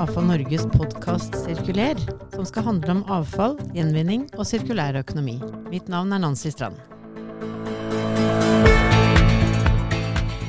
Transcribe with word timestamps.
Avfall 0.00 0.30
Norges 0.30 0.62
podkast 0.72 1.34
Sirkuler, 1.36 1.98
som 2.32 2.46
skal 2.48 2.64
handle 2.64 2.94
om 2.94 3.00
avfall, 3.12 3.58
gjenvinning 3.76 4.22
og 4.38 4.46
sirkulær 4.48 4.96
økonomi. 4.96 5.34
Mitt 5.68 5.90
navn 5.92 6.14
er 6.16 6.22
Nancy 6.22 6.48
Strand. 6.54 6.78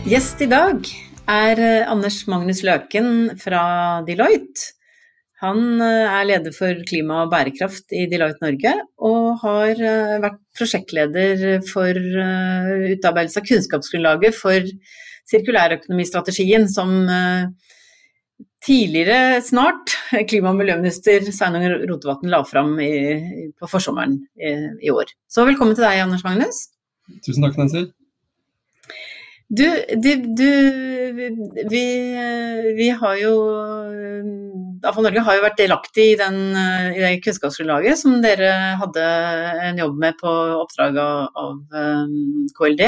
Gjest 0.08 0.40
i 0.46 0.48
dag 0.48 0.88
er 1.34 1.60
eh, 1.60 1.84
Anders 1.84 2.22
Magnus 2.32 2.62
Løken 2.64 3.34
fra 3.42 3.64
Deloitte. 4.08 4.70
Han 5.44 5.84
eh, 5.84 6.08
er 6.08 6.30
leder 6.30 6.56
for 6.56 6.80
klima 6.88 7.26
og 7.26 7.34
bærekraft 7.34 7.92
i 7.92 8.06
Deloitte 8.08 8.46
Norge, 8.46 8.74
og 9.04 9.44
har 9.44 9.74
eh, 9.76 10.14
vært 10.24 10.40
prosjektleder 10.56 11.60
for 11.68 11.92
utarbeidelse 11.92 13.44
av 13.44 13.52
kunnskapsgrunnlaget 13.52 14.40
for 14.40 14.72
sirkulærøkonomistrategien 15.34 16.72
som 16.72 16.96
tidligere 18.66 19.42
snart 19.46 19.96
klima- 20.30 20.52
og 20.54 20.60
miljøminister 20.60 21.26
Sveinung 21.32 21.66
Rotevatn 21.90 22.32
la 22.32 22.44
fram 22.48 22.76
i, 22.84 22.92
på 23.58 23.70
forsommeren 23.70 24.20
i, 24.38 24.54
i, 24.86 24.94
år. 24.94 25.14
Så 25.32 25.46
velkommen 25.48 25.78
til 25.78 25.86
deg, 25.88 26.04
Anders 26.06 26.26
Magnus. 26.28 26.68
Tusen 27.26 27.46
takk, 27.46 27.58
Nancy. 27.60 27.88
Du, 29.52 29.68
du, 30.00 30.12
du 30.16 30.52
vi, 31.70 31.84
vi, 32.78 32.86
har 33.02 33.18
jo 33.20 33.32
Avfall 34.88 35.04
Norge 35.04 35.24
har 35.28 35.36
jo 35.36 35.44
vært 35.44 35.60
delaktig 35.60 36.06
i, 36.14 36.16
den, 36.16 36.38
i 36.96 37.02
det 37.04 37.10
kunnskapsgrunnlaget 37.26 38.00
som 38.00 38.16
dere 38.24 38.54
hadde 38.80 39.04
en 39.68 39.82
jobb 39.84 40.00
med 40.00 40.16
på 40.22 40.32
oppdrag 40.56 41.02
av, 41.04 41.28
av 41.36 41.76
KLD. 42.56 42.86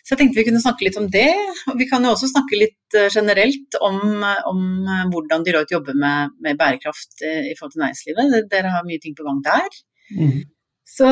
Så 0.00 0.14
jeg 0.14 0.22
tenkte 0.22 0.40
vi 0.40 0.46
kunne 0.48 0.64
snakke 0.64 0.88
litt 0.88 0.96
om 0.98 1.10
det. 1.12 1.28
Og 1.68 1.76
vi 1.78 1.90
kan 1.92 2.08
jo 2.08 2.14
også 2.14 2.32
snakke 2.32 2.62
litt 2.64 2.98
generelt 3.12 3.76
om, 3.84 4.24
om 4.48 4.66
hvordan 5.12 5.44
Deloitte 5.44 5.76
jobber 5.76 6.00
med, 6.00 6.32
med, 6.40 6.56
bærekraft 6.58 7.20
i 7.28 7.52
forhold 7.58 7.76
til 7.76 7.84
næringslivet. 7.84 8.38
Dere 8.48 8.72
har 8.72 8.88
mye 8.88 9.04
ting 9.04 9.14
på 9.18 9.28
gang 9.28 9.44
der. 9.44 9.80
Mm. 10.16 10.38
Så 10.90 11.06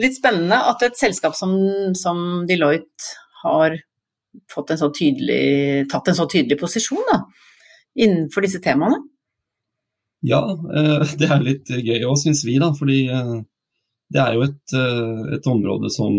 litt 0.00 0.16
spennende 0.16 0.64
at 0.72 0.82
et 0.88 0.98
selskap 0.98 1.36
som, 1.38 1.52
som 1.94 2.46
Deloitte 2.48 3.20
har 3.44 3.76
en 3.76 4.78
så 4.78 4.90
tydelig, 4.94 5.88
tatt 5.90 6.08
en 6.08 6.18
så 6.18 6.26
tydelig 6.30 6.58
posisjon 6.60 7.02
da, 7.10 7.22
innenfor 7.98 8.46
disse 8.46 8.60
temaene? 8.62 9.00
Ja, 10.26 10.42
eh, 10.52 11.06
det 11.20 11.30
er 11.30 11.44
litt 11.44 11.70
gøy 11.72 12.04
òg, 12.04 12.16
syns 12.20 12.44
vi. 12.46 12.58
da, 12.60 12.72
fordi 12.76 13.02
eh, 13.08 13.36
det 14.12 14.22
er 14.22 14.36
jo 14.36 14.46
et, 14.46 14.62
eh, 14.76 15.36
et, 15.36 15.48
område 15.48 15.90
som 15.92 16.16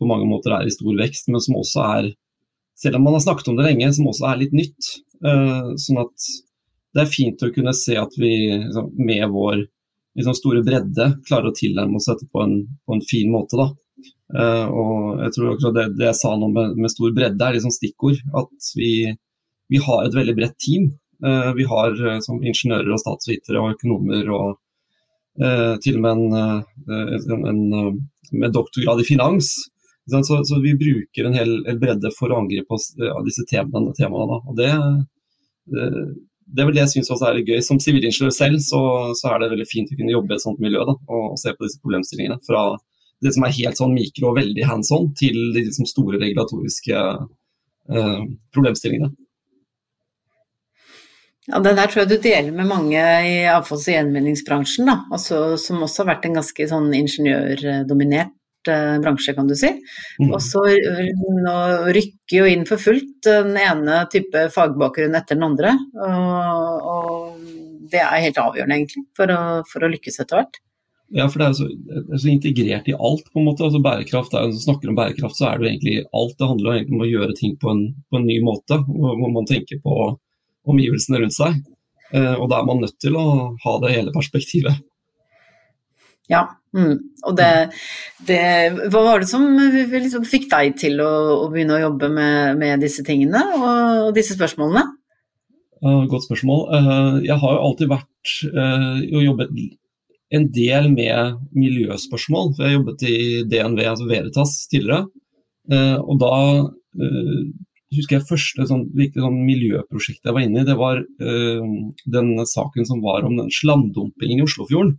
på 0.00 0.08
mange 0.10 0.26
måter 0.28 0.56
er 0.56 0.66
i 0.66 0.74
stor 0.74 0.96
vekst, 0.98 1.30
men 1.30 1.42
som 1.42 1.60
også 1.60 1.84
er, 1.86 2.10
selv 2.78 2.98
om 2.98 3.06
man 3.06 3.16
har 3.16 3.22
snakket 3.24 3.52
om 3.52 3.60
det 3.60 3.68
lenge, 3.68 3.92
som 3.94 4.10
også 4.10 4.26
er 4.32 4.40
litt 4.40 4.56
nytt. 4.56 4.88
Sånn 5.24 6.00
at 6.02 6.24
det 6.94 7.04
er 7.04 7.08
fint 7.08 7.40
å 7.46 7.52
kunne 7.54 7.72
se 7.78 7.94
at 7.96 8.16
vi 8.18 8.32
liksom, 8.50 8.90
med 8.98 9.22
vår 9.32 9.62
liksom, 10.18 10.34
store 10.36 10.64
bredde 10.66 11.06
klarer 11.24 11.52
å 11.52 11.54
tilnærme 11.56 11.96
oss 12.00 12.10
dette 12.10 12.26
på 12.28 12.42
en, 12.42 12.56
på 12.84 12.98
en 12.98 13.04
fin 13.06 13.30
måte. 13.32 13.56
da. 13.56 13.70
Uh, 14.34 14.66
og 14.66 15.20
jeg 15.22 15.34
tror 15.36 15.52
akkurat 15.52 15.76
det, 15.76 15.84
det 16.00 16.08
jeg 16.08 16.18
sa 16.18 16.32
nå 16.34 16.48
med, 16.50 16.74
med, 16.80 16.90
stor 16.90 17.12
bredde, 17.14 17.46
er 17.46 17.56
liksom 17.56 17.74
stikkord. 17.74 18.18
At 18.34 18.70
vi, 18.78 18.90
vi, 19.70 19.80
har 19.84 20.04
et 20.04 20.16
veldig 20.16 20.34
bredt 20.38 20.58
team. 20.62 20.90
Uh, 21.24 21.52
vi 21.58 21.66
har 21.70 21.94
uh, 21.94 22.18
som 22.24 22.42
ingeniører 22.42 22.90
og 22.94 23.02
statsvitere 23.02 23.62
og 23.62 23.76
økonomer 23.76 24.30
og 24.34 24.60
til 25.82 25.96
og 25.98 26.02
med 26.04 26.12
en, 26.14 26.58
en, 26.94 27.46
en, 27.50 27.96
med 28.38 28.52
doktorgrad 28.54 29.00
i 29.02 29.06
finans. 29.08 29.48
Så, 30.06 30.20
så, 30.22 30.58
vi 30.62 30.76
bruker 30.78 31.26
en 31.26 31.34
hel, 31.34 31.56
hel 31.66 31.80
bredde 31.82 32.12
for 32.14 32.30
å 32.30 32.36
angripe 32.38 32.70
oss 32.76 32.92
disse 33.26 33.42
temaene. 33.50 33.90
temaene 33.98 34.36
og 34.38 34.54
det, 34.54 34.68
det, 35.74 35.88
det, 36.46 36.60
er 36.62 36.68
vel 36.68 36.76
det 36.76 36.84
jeg 36.84 36.92
syns 36.92 37.10
også 37.16 37.32
er 37.32 37.40
gøy. 37.42 37.58
Som 37.66 37.82
sivilingeniør 37.82 38.30
selv 38.36 38.62
så, 38.62 38.84
så, 39.18 39.32
er 39.32 39.42
det 39.42 39.50
veldig 39.56 39.66
fint 39.66 39.90
å 39.90 39.98
kunne 39.98 40.14
jobbe 40.14 40.36
i 40.36 40.38
et 40.38 40.46
sånt 40.46 40.62
miljø 40.62 40.86
da, 40.86 40.94
og, 40.94 41.26
og 41.32 41.42
se 41.42 41.56
på 41.56 41.66
disse 41.66 41.82
problemstillingene. 41.82 42.38
fra 42.46 42.62
det 43.24 43.32
som 43.34 43.46
er 43.46 43.56
helt 43.56 43.80
sånn 43.80 43.96
mikro 43.96 44.30
og 44.30 44.38
veldig 44.38 44.68
hands 44.68 44.92
on, 44.94 45.10
til 45.16 45.36
de 45.54 45.64
liksom 45.64 45.88
store 45.88 46.20
regulatoriske 46.20 47.00
eh, 47.00 48.24
problemstillingene. 48.54 49.12
Ja, 51.48 51.60
Det 51.60 51.74
der 51.76 51.90
tror 51.90 52.04
jeg 52.04 52.12
du 52.14 52.22
deler 52.24 52.52
med 52.56 52.70
mange 52.70 53.00
i 53.00 53.34
avfalls- 53.52 53.88
og 53.90 53.92
gjenvinningsbransjen, 53.92 54.88
da. 54.88 55.02
Altså, 55.12 55.58
som 55.60 55.82
også 55.84 56.02
har 56.02 56.14
vært 56.14 56.28
en 56.28 56.38
ganske 56.40 56.68
sånn 56.70 56.88
ingeniørdominert 56.96 58.70
eh, 58.72 58.94
bransje, 59.04 59.34
kan 59.36 59.50
du 59.50 59.56
si. 59.58 59.74
Mm. 60.22 60.30
Og 60.30 60.40
så 60.44 60.62
rykker 60.64 62.38
jo 62.38 62.48
inn 62.48 62.64
for 62.68 62.80
fullt 62.80 63.28
den 63.28 63.58
ene 63.60 64.04
type 64.12 64.46
fagbakgrunn 64.54 65.20
etter 65.20 65.36
den 65.36 65.48
andre. 65.50 65.74
Og, 66.08 66.88
og 66.94 67.90
det 67.92 68.00
er 68.00 68.24
helt 68.24 68.40
avgjørende, 68.40 68.80
egentlig, 68.80 69.04
for 69.16 69.32
å, 69.32 69.42
for 69.68 69.84
å 69.84 69.92
lykkes 69.92 70.22
etter 70.24 70.40
hvert. 70.40 70.64
Ja, 71.14 71.28
for 71.30 71.38
det 71.38 71.46
er, 71.46 71.52
så, 71.54 71.68
det 71.70 72.00
er 72.02 72.18
så, 72.18 72.30
integrert 72.32 72.88
i 72.90 72.96
alt, 72.96 73.28
på 73.30 73.38
en 73.38 73.46
måte. 73.46 73.62
Altså 73.66 73.78
bærekraft, 73.82 74.34
er, 74.34 74.50
snakker 74.64 74.90
om 74.90 74.96
bærekraft, 74.98 75.38
så 75.38 75.46
er 75.50 75.60
det 75.60 75.66
jo 75.66 75.70
egentlig 75.70 75.94
alt. 76.10 76.34
Det 76.40 76.48
handler 76.50 76.78
egentlig 76.78 76.96
om 76.98 77.04
å 77.06 77.12
gjøre 77.12 77.36
ting 77.38 77.54
på 77.60 77.70
en, 77.70 77.84
på 78.10 78.18
en 78.18 78.26
ny 78.26 78.40
måte, 78.42 78.80
hvor 78.88 79.30
man 79.30 79.46
tenker 79.46 79.78
på 79.84 80.08
omgivelsene 80.70 81.20
rundt 81.22 81.36
seg. 81.36 81.60
Eh, 82.14 82.34
og 82.34 82.48
da 82.50 82.58
er 82.58 82.66
man 82.66 82.82
nødt 82.82 82.98
til 83.02 83.14
å 83.18 83.24
ha 83.62 83.76
det 83.84 83.92
hele 83.94 84.14
perspektivet. 84.14 84.82
Ja, 86.30 86.46
mm. 86.72 86.96
og 87.28 87.36
det, 87.36 87.50
det, 88.24 88.40
Hva 88.92 89.02
var 89.04 89.20
det 89.20 89.28
som 89.28 89.44
liksom 89.60 90.24
fikk 90.24 90.48
deg 90.52 90.78
til 90.80 91.02
å, 91.04 91.10
å, 91.42 91.48
begynne 91.52 91.76
å 91.76 91.82
jobbe 91.82 92.08
med, 92.14 92.60
med 92.60 92.84
disse 92.84 93.04
tingene 93.04 93.42
og, 93.58 94.10
disse 94.16 94.36
spørsmålene? 94.38 94.86
Uh, 95.84 96.06
godt 96.08 96.24
spørsmål. 96.24 96.62
Uh, 96.72 97.16
jeg 97.26 97.36
har 97.42 97.56
jo 97.58 97.64
alltid 97.68 97.92
vært 97.92 98.36
uh, 98.56 99.02
og 99.04 99.26
jobbet 99.26 99.52
en 100.32 100.46
del 100.52 100.88
med 100.92 101.38
miljøspørsmål. 101.56 102.54
for 102.56 102.64
Jeg 102.64 102.78
jobbet 102.78 103.04
i 103.08 103.18
DNV, 103.50 103.84
altså 103.90 104.08
Veritas, 104.08 104.56
tidligere. 104.72 105.06
Eh, 105.72 105.96
og 106.00 106.18
da 106.20 106.34
eh, 106.64 107.40
husker 107.96 108.18
jeg 108.18 108.28
første 108.28 108.66
sånn, 108.68 108.86
virkelig 108.96 109.24
sånn 109.24 109.40
miljøprosjektet 109.46 110.28
jeg 110.28 110.36
var 110.36 110.46
inne 110.46 110.62
i, 110.62 110.66
det 110.66 110.74
var 110.74 110.98
uh, 110.98 111.74
den 112.10 112.30
saken 112.50 112.88
som 112.88 112.98
var 113.04 113.22
om 113.22 113.36
den 113.38 113.52
slamdumpingen 113.54 114.40
i 114.40 114.46
Oslofjorden. 114.48 114.96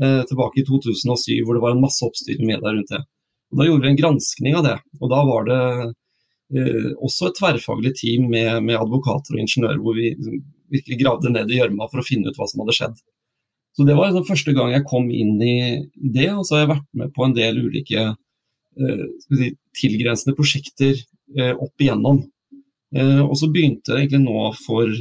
Tilbake 0.00 0.62
i 0.62 0.64
2007, 0.64 1.42
hvor 1.44 1.52
det 1.52 1.60
var 1.60 1.74
en 1.74 1.82
masse 1.82 2.00
oppstyr 2.06 2.38
i 2.40 2.46
media 2.48 2.70
rundt 2.72 2.88
det. 2.88 3.02
Og 3.52 3.58
Da 3.60 3.66
gjorde 3.66 3.84
vi 3.84 3.90
en 3.90 3.98
granskning 3.98 4.54
av 4.56 4.64
det. 4.64 4.78
og 5.02 5.10
Da 5.12 5.18
var 5.28 5.44
det 5.50 5.58
også 6.96 7.28
et 7.28 7.36
tverrfaglig 7.36 7.92
team 7.98 8.30
med, 8.32 8.62
med 8.64 8.80
advokater 8.80 9.36
og 9.36 9.42
ingeniører, 9.42 9.82
hvor 9.84 9.98
vi 9.98 10.14
liksom, 10.14 10.40
virkelig 10.72 10.98
gravde 11.02 11.34
ned 11.34 11.52
i 11.52 11.60
gjørma 11.60 11.90
for 11.92 12.00
å 12.00 12.06
finne 12.06 12.32
ut 12.32 12.40
hva 12.40 12.48
som 12.48 12.64
hadde 12.64 12.78
skjedd. 12.78 13.04
Så 13.72 13.86
Det 13.88 13.96
var 13.96 14.10
liksom 14.10 14.28
første 14.28 14.52
gang 14.56 14.74
jeg 14.74 14.88
kom 14.88 15.08
inn 15.10 15.38
i 15.40 15.56
det, 15.96 16.28
og 16.34 16.44
så 16.44 16.56
har 16.56 16.64
jeg 16.64 16.72
vært 16.74 16.88
med 17.00 17.14
på 17.16 17.24
en 17.24 17.36
del 17.36 17.62
ulike 17.64 18.02
eh, 18.10 19.06
si, 19.24 19.48
tilgrensende 19.80 20.36
prosjekter 20.36 20.92
eh, 21.38 21.54
opp 21.56 21.80
igjennom. 21.80 22.20
Eh, 22.92 23.22
og 23.24 23.32
så 23.40 23.48
begynte 23.48 23.94
det 23.94 24.02
egentlig 24.02 24.26
nå 24.26 24.50
for 24.60 24.92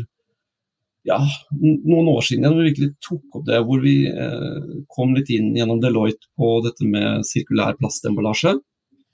ja, 1.08 1.18
noen 1.58 2.10
år 2.14 2.24
siden 2.24 2.48
hvor 2.48 2.62
vi 2.62 2.70
virkelig 2.70 2.92
tok 3.04 3.40
opp 3.40 3.46
det, 3.50 3.60
hvor 3.68 3.82
vi 3.84 3.96
eh, 4.08 4.74
kom 4.96 5.16
litt 5.18 5.32
inn 5.34 5.52
gjennom 5.58 5.82
Deloitte 5.82 6.30
på 6.40 6.60
dette 6.66 6.88
med 6.88 7.26
sirkulær 7.28 7.76
plastemballasje. 7.80 8.56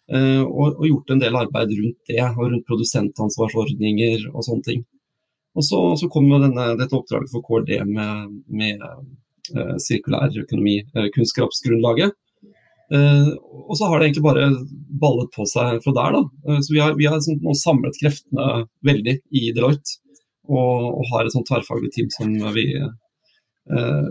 Eh, 0.07 0.43
og, 0.43 0.77
og, 0.77 0.85
gjort 0.87 1.15
en 1.15 1.23
del 1.23 1.35
arbeid 1.35 1.73
rundt 1.75 2.11
det, 2.11 2.21
og 2.29 2.45
rundt 2.45 2.67
produsentansvarsordninger 2.69 4.29
og 4.33 4.45
sånne 4.45 4.67
ting. 4.69 4.85
Og 5.57 5.65
så, 5.65 5.79
så 5.97 6.07
kom 6.13 6.29
jo 6.29 6.37
dette 6.45 6.93
oppdraget 6.93 7.31
for 7.33 7.43
KRD 7.43 7.81
med, 7.89 8.35
med 8.45 8.83
sirkulær 9.81 10.33
økonomi, 10.43 10.79
eh. 10.95 12.11
Eh, 12.87 13.29
og 13.67 13.73
så 13.75 13.89
har 13.89 13.99
det 13.99 14.05
egentlig 14.07 14.23
bare 14.23 14.45
ballet 15.01 15.33
på 15.35 15.45
seg 15.49 15.81
fra 15.83 15.93
der. 15.97 16.15
da. 16.15 16.61
Så 16.61 16.73
Vi 16.73 16.79
har, 16.79 16.95
vi 16.95 17.09
har 17.09 17.19
sånn, 17.19 17.41
nå 17.43 17.55
samlet 17.57 17.99
kreftene 17.99 18.63
veldig 18.87 19.17
i 19.31 19.51
Deloitte, 19.51 19.99
og, 20.47 21.01
og 21.01 21.03
har 21.11 21.25
et 21.25 21.35
sånt 21.35 21.49
tverrfaglig 21.49 21.91
team 21.91 22.09
som, 22.13 22.31
vi, 22.55 22.69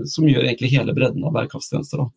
som 0.05 0.29
gjør 0.29 0.45
egentlig 0.45 0.75
hele 0.75 0.93
bredden 0.93 1.25
av 1.25 1.33
bærekraftstjenester. 1.39 2.05
da. 2.05 2.11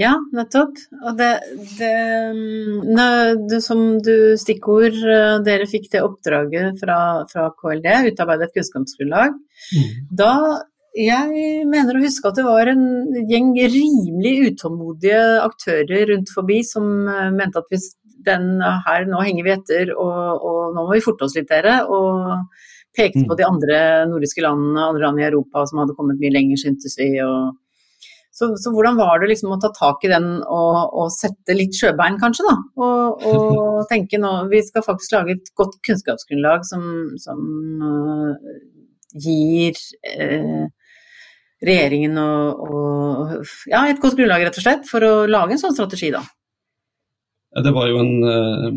Ja, 0.00 0.12
nettopp. 0.32 0.78
Og 1.04 1.18
det, 1.18 1.30
det, 1.76 1.92
det, 3.50 3.60
Som 3.64 4.00
du 4.04 4.34
stikkord, 4.40 4.96
dere 5.44 5.68
fikk 5.68 5.90
det 5.92 6.04
oppdraget 6.04 6.80
fra, 6.80 6.98
fra 7.30 7.50
KLD, 7.58 7.88
utarbeide 8.12 8.48
et 8.48 8.56
kunnskapsgrunnlag. 8.56 9.36
Mm. 9.76 9.90
Da 10.22 10.32
jeg 10.92 11.64
mener 11.70 11.96
å 11.96 12.02
huske 12.02 12.28
at 12.28 12.36
det 12.36 12.44
var 12.44 12.68
en 12.68 12.84
gjeng 13.30 13.54
rimelig 13.56 14.52
utålmodige 14.52 15.22
aktører 15.40 16.10
rundt 16.12 16.32
forbi 16.34 16.60
som 16.68 17.08
eh, 17.08 17.30
mente 17.32 17.62
at 17.62 17.72
hvis 17.72 17.94
den 18.22 18.60
her, 18.60 19.06
nå 19.08 19.22
henger 19.24 19.46
vi 19.46 19.54
etter 19.56 19.94
og, 19.96 20.44
og 20.46 20.76
nå 20.76 20.84
må 20.84 20.92
vi 20.94 21.02
forte 21.02 21.26
oss 21.26 21.34
litt 21.34 21.50
dere. 21.50 21.80
Og 21.90 22.36
pekte 22.96 23.24
på 23.24 23.32
mm. 23.32 23.38
de 23.38 23.48
andre 23.48 23.80
nordiske 24.10 24.44
landene, 24.44 24.84
andre 24.84 25.06
land 25.06 25.20
i 25.22 25.26
Europa 25.30 25.64
som 25.68 25.80
hadde 25.82 25.96
kommet 25.96 26.20
mye 26.20 26.32
lenger, 26.34 26.60
syntes 26.60 26.96
vi. 27.00 27.14
Og, 27.24 27.58
Så, 28.32 28.46
så, 28.56 28.70
hvordan 28.72 28.96
var 28.96 29.20
det 29.20 29.26
liksom 29.28 29.50
å 29.52 29.58
ta 29.60 29.68
tak 29.76 30.04
i 30.06 30.10
den 30.12 30.28
og, 30.40 30.76
og 30.96 31.10
sette 31.12 31.52
litt 31.52 31.76
sjøbein, 31.76 32.16
kanskje, 32.20 32.46
da? 32.48 32.54
Og, 32.80 33.26
og, 33.28 33.82
tenke 33.92 34.20
nå 34.20 34.30
Vi 34.52 34.62
skal 34.64 34.86
faktisk 34.86 35.12
lage 35.16 35.36
et 35.36 35.50
godt 35.58 35.76
kunnskapsgrunnlag 35.84 36.64
som, 36.64 36.86
som 37.20 37.42
uh, 37.84 38.54
gir 39.12 39.76
uh, 40.16 40.64
regjeringen 41.62 42.18
og, 42.20 42.62
og, 42.66 43.52
ja, 43.70 43.84
et 43.86 44.00
godt 44.02 44.16
grunnlag, 44.18 44.46
rett 44.46 44.58
og 44.58 44.64
slett, 44.64 44.88
for 44.88 45.06
å 45.06 45.12
lage 45.30 45.56
en 45.56 45.62
sånn 45.62 45.76
strategi, 45.76 46.10
da. 46.14 46.22
Det 47.62 47.72
var 47.74 47.90
jo 47.90 48.00
en, 48.00 48.12
eh, 48.26 48.68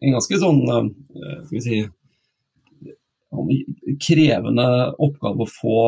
en 0.00 0.16
ganske 0.16 0.38
sånn 0.40 0.62
skal 0.64 1.50
vi 1.50 1.62
si, 1.64 1.80
krevende 4.02 4.66
oppgave 5.02 5.42
å 5.42 5.50
få 5.50 5.80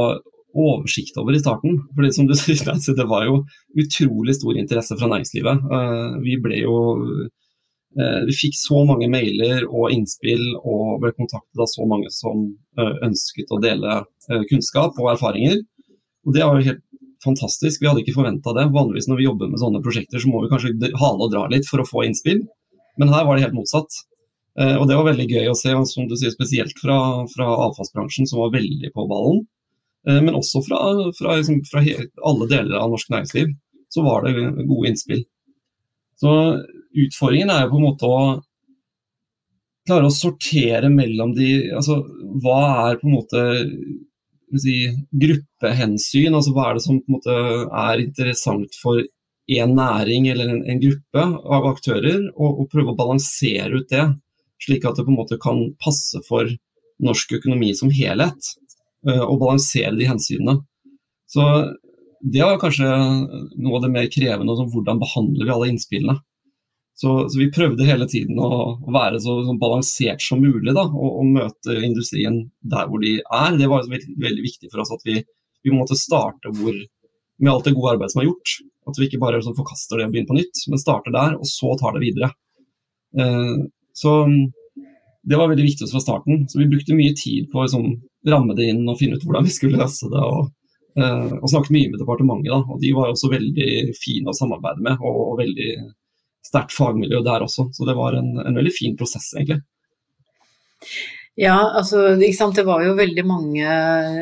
oversikt 0.57 1.17
over 1.21 1.37
i 1.37 1.41
starten. 1.43 1.81
Fordi 1.95 2.13
som 2.15 2.29
du 2.29 2.35
sier, 2.39 2.97
Det 2.97 3.09
var 3.09 3.27
jo 3.27 3.43
utrolig 3.77 4.37
stor 4.37 4.57
interesse 4.57 4.97
fra 4.97 5.11
næringslivet. 5.13 5.67
Eh, 5.79 6.19
vi 6.25 6.39
ble 6.43 6.63
jo 6.63 6.77
eh, 7.99 8.21
vi 8.29 8.37
fikk 8.43 8.57
så 8.59 8.85
mange 8.89 9.09
mailer 9.13 9.67
og 9.69 9.93
innspill 9.93 10.45
og 10.63 11.01
ble 11.05 11.13
kontaktet 11.17 11.61
av 11.61 11.71
så 11.71 11.87
mange 11.89 12.11
som 12.11 12.49
eh, 12.79 12.95
ønsket 13.09 13.53
å 13.53 13.63
dele 13.63 14.03
kunnskap 14.51 14.97
og 14.99 15.13
erfaringer. 15.15 15.61
Og 16.27 16.35
Det 16.35 16.43
var 16.45 16.59
jo 16.59 16.69
helt 16.69 16.83
fantastisk. 17.25 17.81
Vi 17.81 17.89
hadde 17.89 18.03
ikke 18.03 18.17
forventa 18.19 18.53
det. 18.57 18.69
Vanligvis 18.75 19.09
når 19.09 19.21
vi 19.21 19.29
jobber 19.29 19.51
med 19.51 19.63
sånne 19.63 19.83
prosjekter, 19.85 20.21
så 20.21 20.31
må 20.31 20.43
vi 20.43 20.51
kanskje 20.53 20.93
hale 21.01 21.27
og 21.27 21.33
dra 21.33 21.47
litt 21.53 21.69
for 21.69 21.83
å 21.83 21.89
få 21.89 22.05
innspill. 22.07 22.43
Men 23.01 23.13
her 23.15 23.25
var 23.27 23.37
det 23.37 23.47
helt 23.47 23.57
motsatt. 23.57 24.03
Og 24.57 24.87
Det 24.89 24.97
var 24.97 25.05
veldig 25.11 25.27
gøy 25.29 25.51
å 25.53 25.57
se, 25.59 25.73
som 25.91 26.07
du 26.09 26.15
sier, 26.17 26.33
spesielt 26.33 26.79
fra, 26.81 26.97
fra 27.29 27.49
avfallsbransjen, 27.67 28.29
som 28.29 28.41
var 28.41 28.55
veldig 28.55 28.89
på 28.95 29.05
ballen. 29.11 29.43
Eh, 30.09 30.23
men 30.23 30.35
også 30.39 30.63
fra, 30.67 30.81
fra, 31.19 31.37
liksom, 31.37 31.63
fra, 31.71 31.83
alle 32.31 32.51
deler 32.51 32.79
av 32.81 32.93
norsk 32.93 33.11
næringsliv 33.13 33.55
så 33.93 34.03
var 34.03 34.27
det 34.27 34.35
gode 34.67 34.91
innspill. 34.91 35.23
Så 36.21 36.33
utfordringen 36.97 37.53
er 37.53 37.65
jo 37.65 37.73
på 37.73 37.81
en 37.81 37.87
måte 37.87 38.11
å 38.11 38.21
klare 39.87 40.09
å 40.09 40.15
sortere 40.15 40.89
mellom 40.91 41.37
de 41.37 41.71
altså 41.77 42.01
Hva 42.43 42.61
er 42.89 42.99
på 42.99 43.07
en 43.07 43.15
måte 43.15 43.43
si, 44.63 44.77
gruppehensyn? 45.25 46.35
altså 46.35 46.55
Hva 46.57 46.71
er 46.71 46.79
det 46.79 46.85
som 46.85 47.01
måte 47.11 47.35
er 47.67 48.03
interessant 48.03 48.79
for 48.83 49.03
én 49.47 49.75
næring 49.79 50.29
eller 50.33 50.51
en, 50.51 50.63
en, 50.67 50.83
gruppe 50.83 51.25
av 51.57 51.69
aktører, 51.71 52.29
og, 52.35 52.63
og 52.63 52.71
prøve 52.73 52.93
å 52.93 52.99
balansere 52.99 53.83
ut 53.83 53.91
det, 53.93 54.07
slik 54.63 54.87
at 54.89 54.99
det 54.99 55.07
på 55.07 55.13
en 55.13 55.21
måte 55.21 55.39
kan 55.43 55.61
passe 55.83 56.21
for 56.27 56.51
norsk 57.03 57.37
økonomi 57.39 57.71
som 57.77 57.93
helhet. 57.93 58.55
Eh, 59.07 59.23
og 59.23 59.39
balansere 59.43 59.95
de 59.99 60.09
hensynene. 60.09 60.59
Så 61.31 61.45
det 62.27 62.43
var 62.43 62.59
kanskje 62.59 62.87
noe 62.87 63.79
av 63.79 63.85
det 63.85 63.93
mer 63.93 64.09
krevende, 64.11 64.57
sånn, 64.59 64.73
hvordan 64.73 65.03
behandler 65.03 65.47
vi 65.47 65.55
alle 65.55 65.69
innspillene. 65.73 66.17
Så, 66.97 67.29
så, 67.29 67.39
vi 67.39 67.51
prøvde 67.53 67.85
hele 67.85 68.07
tiden 68.09 68.39
å, 68.41 68.79
være 68.89 69.19
så, 69.21 69.35
så 69.45 69.55
balansert 69.61 70.23
som 70.25 70.41
mulig 70.41 70.73
da, 70.73 70.87
og, 70.87 71.19
og, 71.21 71.27
møte 71.29 71.75
industrien 71.85 72.47
der 72.65 72.89
hvor 72.89 73.03
de 73.05 73.19
er. 73.21 73.59
Det 73.61 73.69
var 73.69 73.85
veldig, 73.85 74.17
veldig 74.23 74.45
viktig 74.47 74.71
for 74.73 74.81
oss 74.81 74.95
at 74.95 75.05
vi, 75.05 75.19
vi 75.67 75.75
måtte 75.75 75.99
starte 76.01 76.55
hvor, 76.57 76.73
med 76.73 77.53
alt 77.53 77.69
det 77.69 77.75
gode 77.77 77.93
arbeidet 77.93 78.15
som 78.15 78.23
er 78.25 78.31
gjort. 78.31 78.55
At 78.89 79.01
vi 79.01 79.11
ikke 79.11 79.21
bare 79.21 79.43
så, 79.45 79.53
forkaster 79.59 80.01
det 80.01 80.07
og 80.07 80.15
begynner 80.15 80.31
på 80.31 80.39
nytt, 80.39 80.63
men 80.73 80.81
starter 80.81 81.13
der, 81.13 81.37
og 81.37 81.51
så 81.51 81.75
tar 81.77 81.99
det 81.99 82.05
videre. 82.07 82.31
Eh, 83.21 83.53
så 83.97 84.15
det 85.27 85.37
var 85.37 85.51
veldig 85.51 85.67
viktig 85.67 85.91
fra 85.91 86.01
starten. 86.01 86.47
Så 86.49 86.63
vi 86.63 86.71
brukte 86.71 86.97
mye 86.97 87.13
tid 87.19 87.51
på 87.53 87.67
liksom, 87.67 87.91
ramme 88.31 88.57
det 88.57 88.71
inn 88.73 88.87
og 88.89 88.97
finne 89.03 89.19
ut 89.19 89.27
hvordan 89.27 89.45
vi 89.45 89.53
skulle 89.53 89.83
løse 89.83 90.09
det. 90.13 90.25
Og, 90.25 90.49
eh, 90.97 91.37
og 91.43 91.49
snakket 91.53 91.77
mye 91.77 91.93
med 91.93 92.01
departementet, 92.01 92.53
da, 92.55 92.63
og 92.65 92.81
de 92.81 92.97
var 92.97 93.13
også 93.13 93.35
veldig 93.37 93.71
fine 94.01 94.33
å 94.33 94.39
samarbeide 94.41 94.87
med. 94.87 95.03
Og, 95.03 95.23
og 95.27 95.41
veldig 95.45 95.71
sterkt 96.47 96.73
fagmiljø 96.77 97.19
der 97.27 97.41
også, 97.47 97.63
så 97.75 97.83
det 97.89 97.97
var 97.99 98.13
en, 98.19 98.31
en 98.43 98.59
veldig 98.59 98.75
fin 98.75 98.95
prosess, 98.99 99.27
egentlig. 99.37 99.61
Ja, 101.37 101.57
altså, 101.77 102.17
det 102.17 102.65
var 102.65 102.81
jo 102.85 102.95
veldig 102.97 103.25
mange 103.29 103.67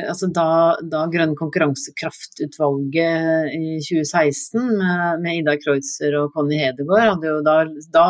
altså 0.09 0.27
Da, 0.35 0.75
da 0.91 1.07
Grønn 1.13 1.37
konkurransekraftutvalget 1.39 3.55
i 3.55 3.79
2016 3.87 4.59
med, 4.81 5.21
med 5.23 5.37
Ida 5.39 5.55
Kreutzer 5.63 6.13
og 6.19 6.33
Conny 6.35 6.59
Hedegaard, 6.59 7.23
da, 7.47 7.57
da 7.95 8.07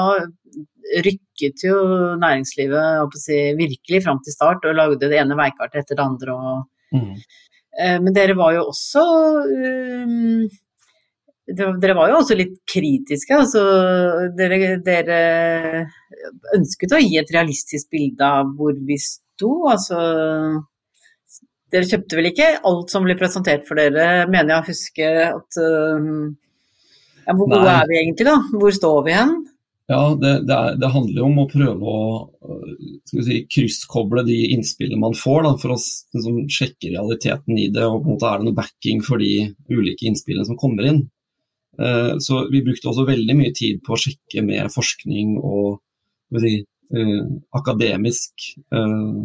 rykket 1.04 1.64
jo 1.66 1.76
næringslivet 2.20 3.16
si, 3.20 3.38
virkelig 3.58 4.02
fram 4.06 4.20
til 4.24 4.36
start 4.36 4.64
og 4.68 4.76
lagde 4.78 5.10
det 5.10 5.18
ene 5.20 5.36
veikartet 5.36 5.82
etter 5.82 5.98
det 5.98 6.04
andre. 6.04 6.30
Og, 6.34 6.56
mm. 6.96 7.14
eh, 7.80 7.96
men 8.04 8.12
dere 8.16 8.34
var 8.38 8.50
jo 8.56 8.62
også 8.70 9.02
um, 9.44 10.42
dere 11.44 11.96
var 11.96 12.10
jo 12.10 12.20
også 12.22 12.36
litt 12.38 12.54
kritiske. 12.68 13.36
Altså, 13.36 13.64
dere, 14.36 14.78
dere, 14.84 15.18
ønsket 16.56 16.94
å 16.96 17.02
gi 17.02 17.18
et 17.20 17.32
realistisk 17.34 17.90
bilde 17.92 18.24
av 18.24 18.54
hvor 18.56 18.76
vi 18.88 18.96
sto. 19.00 19.52
Altså, 19.68 19.98
dere 21.74 21.90
kjøpte 21.90 22.20
vel 22.20 22.30
ikke 22.30 22.52
alt 22.64 22.92
som 22.92 23.04
ble 23.04 23.18
presentert 23.18 23.66
for 23.68 23.80
dere, 23.80 24.24
mener 24.30 24.54
jeg 24.54 24.62
å 24.62 24.68
huske 24.70 25.10
at 25.26 25.60
um, 25.60 26.36
ja, 27.24 27.34
Hvor 27.34 27.48
gode 27.50 27.72
er 27.72 27.90
vi 27.90 27.98
egentlig, 28.02 28.28
da? 28.28 28.38
Hvor 28.52 28.74
står 28.76 29.04
vi 29.06 29.16
hen? 29.16 29.34
Ja, 29.90 30.00
det, 30.16 30.30
det, 30.48 30.54
er, 30.56 30.76
det, 30.80 30.88
handler 30.94 31.18
jo 31.18 31.26
om 31.28 31.40
å 31.42 31.48
prøve 31.50 31.94
å 31.94 32.04
si, 33.04 33.42
krysskoble 33.52 34.22
de 34.24 34.38
innspillene 34.54 35.00
man 35.02 35.16
får, 35.18 35.42
da, 35.44 35.50
for 35.60 35.74
å 35.74 35.76
liksom, 35.76 36.38
sjekke 36.48 36.94
realiteten 36.94 37.58
i 37.60 37.66
det. 37.72 37.84
og 37.84 37.98
på 37.98 38.08
en 38.08 38.14
måte 38.14 38.30
Er 38.30 38.40
det 38.40 38.48
noe 38.48 38.56
backing 38.56 39.04
for 39.04 39.20
de 39.20 39.50
ulike 39.68 40.08
innspillene 40.08 40.48
som 40.48 40.60
kommer 40.60 40.88
inn. 40.88 41.02
Eh, 41.80 42.14
så 42.18 42.48
Vi 42.50 42.62
brukte 42.62 42.88
også 42.88 43.06
veldig 43.08 43.36
mye 43.38 43.54
tid 43.54 43.82
på 43.84 43.94
å 43.94 44.00
sjekke 44.00 44.44
med 44.46 44.72
forskning 44.72 45.36
og 45.40 45.80
si, 46.40 46.56
eh, 46.94 47.22
akademisk 47.58 48.48
eh, 48.74 49.22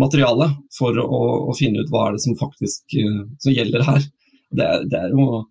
materiale 0.00 0.48
for 0.74 0.98
å, 0.98 1.20
å, 1.50 1.56
finne 1.56 1.84
ut 1.84 1.90
hva 1.92 2.08
er 2.08 2.16
det 2.16 2.24
som 2.24 2.36
faktisk 2.38 2.96
som 3.38 3.52
gjelder 3.52 3.84
her. 3.86 4.06
Det, 4.50 4.70
det 4.90 5.02
er 5.06 5.12
jo 5.14 5.44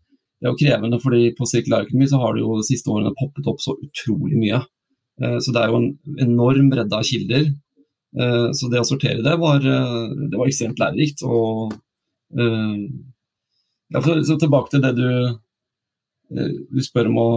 det 0.44 0.50
er 0.50 0.52
jo 0.52 0.60
krevende, 0.60 0.98
fordi 1.00 1.30
på 1.38 1.48
sirkulærøkonomi 1.48 2.06
så 2.12 2.18
har 2.20 2.34
det 2.36 2.42
jo 2.42 2.58
de 2.60 2.66
siste 2.68 2.92
årene 2.92 3.14
poppet 3.16 3.46
opp 3.48 3.62
så 3.64 3.78
utrolig 3.80 4.36
mye. 4.36 4.58
Så 5.40 5.54
det 5.56 5.62
er 5.62 5.72
jo 5.72 5.78
en 5.78 6.18
enorm 6.26 6.68
bredde 6.74 6.98
av 6.98 7.08
kilder. 7.08 7.46
Så 8.60 8.68
det 8.68 8.82
å 8.82 8.90
sortere 8.90 9.24
det 9.24 9.38
var, 9.40 9.64
det 9.64 10.36
var 10.36 10.52
ekstremt 10.52 10.84
lærerikt. 10.84 11.24
Og 11.24 11.72
ja, 13.96 14.04
så 14.04 14.36
tilbake 14.36 14.74
til 14.74 14.84
det 14.84 14.92
du, 15.00 15.08
du 16.30 16.80
spør 16.82 17.10
om 17.12 17.18
å 17.22 17.28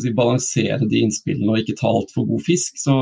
si, 0.00 0.12
balansere 0.16 0.86
de 0.88 1.02
innspillene 1.04 1.50
og 1.52 1.60
ikke 1.60 1.76
ta 1.80 1.90
altfor 1.90 2.26
god 2.28 2.44
fisk, 2.46 2.78
så, 2.80 2.94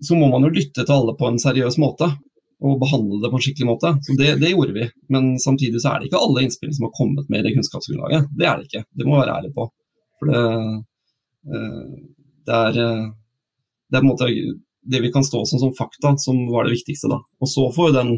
så 0.00 0.18
må 0.18 0.30
man 0.32 0.46
jo 0.46 0.52
lytte 0.54 0.84
til 0.84 0.94
alle 0.94 1.16
på 1.18 1.28
en 1.28 1.40
seriøs 1.42 1.80
måte 1.82 2.08
og 2.62 2.78
behandle 2.78 3.18
det 3.22 3.30
på 3.30 3.38
en 3.38 3.42
skikkelig 3.42 3.68
måte. 3.68 3.90
Så 4.06 4.14
det, 4.18 4.36
det, 4.40 4.52
gjorde 4.52 4.74
vi. 4.76 4.86
Men 5.12 5.32
samtidig 5.42 5.82
så 5.82 5.92
er 5.92 6.00
det 6.00 6.08
ikke 6.08 6.20
alle 6.22 6.44
innspillene 6.44 6.76
som 6.76 6.86
har 6.86 6.94
kommet 6.94 7.30
med 7.32 7.42
i 7.42 7.46
det 7.48 7.54
kunnskapsgrunnlaget. 7.56 8.28
Det 8.38 8.46
er 8.46 8.58
det 8.58 8.68
ikke. 8.68 8.84
Det 8.98 9.06
må 9.06 9.16
vi 9.16 9.22
være 9.22 9.38
ærlig 9.40 9.50
på. 9.56 9.66
For 10.20 10.30
det, 10.30 10.42
eh, 11.56 11.88
det 12.46 12.60
er, 12.60 12.78
eh, 12.84 13.08
det 13.90 13.98
er 13.98 14.04
på 14.04 14.06
en 14.06 14.12
måte 14.12 14.30
det 14.92 15.00
vi 15.02 15.10
kan 15.14 15.26
stå 15.26 15.42
som 15.46 15.62
som 15.62 15.74
fakta, 15.78 16.14
som 16.18 16.38
var 16.50 16.66
det 16.66 16.76
viktigste. 16.76 17.10
da. 17.10 17.18
Og 17.42 17.50
så 17.50 17.66
får 17.74 17.90
jo 17.90 17.98
den 17.98 18.14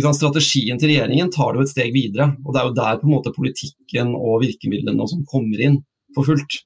sant, 0.00 0.16
Strategien 0.16 0.80
til 0.80 0.88
regjeringen 0.88 1.30
tar 1.32 1.52
det 1.52 1.60
jo 1.60 1.66
et 1.66 1.72
steg 1.74 1.92
videre. 1.92 2.30
og 2.44 2.54
Det 2.54 2.60
er 2.60 2.68
jo 2.68 2.76
der 2.78 3.00
på 3.00 3.08
en 3.08 3.14
måte 3.14 3.34
politikken 3.36 4.14
og 4.16 4.40
virkemidlene 4.44 5.08
som 5.10 5.24
kommer 5.28 5.60
inn 5.60 5.82
for 6.16 6.24
fullt. 6.24 6.62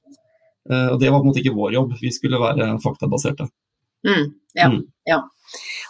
Uh, 0.67 0.93
og 0.93 0.99
Det 1.01 1.11
var 1.11 1.19
på 1.19 1.25
en 1.25 1.31
måte 1.31 1.43
ikke 1.43 1.55
vår 1.57 1.75
jobb, 1.75 1.97
vi 1.99 2.11
skulle 2.11 2.39
være 2.39 2.75
faktabaserte. 2.83 3.49
Mm, 4.07 4.31
ja, 4.55 4.69
mm. 4.71 4.81
ja. 5.09 5.21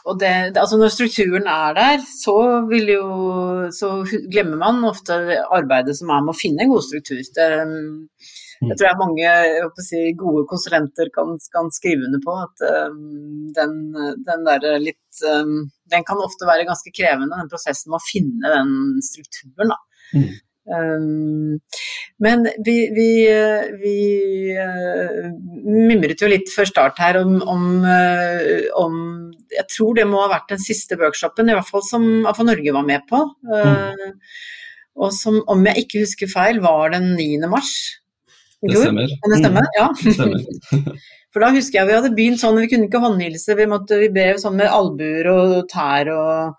Og 0.07 0.19
det, 0.21 0.57
altså 0.57 0.77
når 0.79 0.93
strukturen 0.93 1.47
er 1.49 1.73
der, 1.75 2.03
så, 2.05 2.35
jo, 2.71 3.05
så, 3.73 3.89
glemmer 4.31 4.59
man 4.61 4.85
ofte 4.87 5.17
arbeidet 5.43 5.97
som 5.97 6.13
er 6.13 6.23
med 6.23 6.33
å 6.33 6.37
finne 6.37 6.63
en 6.63 6.71
god 6.71 6.85
struktur. 6.85 7.19
Det, 7.35 7.47
jeg 8.61 8.77
tror 8.77 8.87
jeg 8.87 8.99
mange 9.01 9.21
jeg 9.21 9.85
si, 9.85 10.01
gode 10.17 10.45
konsulenter 10.49 11.11
kan, 11.13 11.35
kan, 11.53 11.69
skrive 11.73 12.07
under 12.07 12.23
på 12.23 12.35
at 12.41 12.65
um, 12.89 13.51
den, 13.55 13.77
den 14.25 14.47
der 14.47 14.65
litt 14.81 15.21
um, 15.29 15.69
Den 15.91 16.05
kan 16.07 16.21
ofte 16.23 16.47
være 16.49 16.65
ganske 16.67 16.91
krevende, 16.95 17.37
den 17.37 17.51
prosessen 17.51 17.93
med 17.93 17.99
å 17.99 18.07
finne 18.07 18.53
den 18.55 18.75
strukturen. 19.05 19.73
da. 19.73 19.79
Mm. 20.17 20.27
Um, 20.67 21.59
men 22.19 22.43
vi, 22.65 22.75
vi, 22.91 23.11
vi 23.79 23.97
uh, 24.59 25.29
mimret 25.63 26.19
jo 26.19 26.27
litt 26.27 26.51
før 26.51 26.67
start 26.67 26.99
her 26.99 27.21
om, 27.21 27.37
om, 27.39 27.63
uh, 27.87 28.67
om, 28.75 28.97
Jeg 29.53 29.63
tror 29.71 29.95
det 29.95 30.07
må 30.09 30.19
ha 30.25 30.31
vært 30.33 30.51
den 30.51 30.59
siste 30.59 30.97
workshopen, 30.99 31.47
i 31.47 31.55
hvert 31.55 31.69
fall 31.69 31.85
som 31.87 32.07
iallfall 32.17 32.49
Norge 32.49 32.75
var 32.75 32.87
med 32.89 33.07
på. 33.07 33.21
Uh, 33.47 33.93
mm. 33.95 34.19
Og 34.97 35.13
som, 35.15 35.39
om 35.47 35.63
jeg 35.69 35.85
ikke 35.85 36.03
husker 36.03 36.31
feil, 36.31 36.59
var 36.65 36.91
den 36.97 37.13
9. 37.15 37.47
mars 37.51 37.73
i 38.63 38.71
fjor. 38.71 38.79
Det 38.79 38.85
stemmer. 38.85 39.13
Det 39.33 39.41
stemme? 39.41 39.63
Mm. 39.63 39.75
Ja. 39.77 39.87
Det 40.01 40.15
stemmer. 40.15 40.97
For 41.35 41.43
da 41.43 41.51
husker 41.53 41.81
jeg 41.81 41.89
vi 41.89 41.97
hadde 41.97 42.15
begynt 42.17 42.41
sånn, 42.41 42.57
vi 42.57 42.69
kunne 42.71 42.87
ikke 42.87 43.03
håndhilse, 43.03 43.57
vi, 43.59 43.67
måtte, 43.69 43.99
vi 44.01 44.07
ble 44.13 44.31
sånn 44.41 44.55
med 44.57 44.71
albuer 44.73 45.27
og 45.33 45.59
tær 45.69 46.09
og 46.15 46.57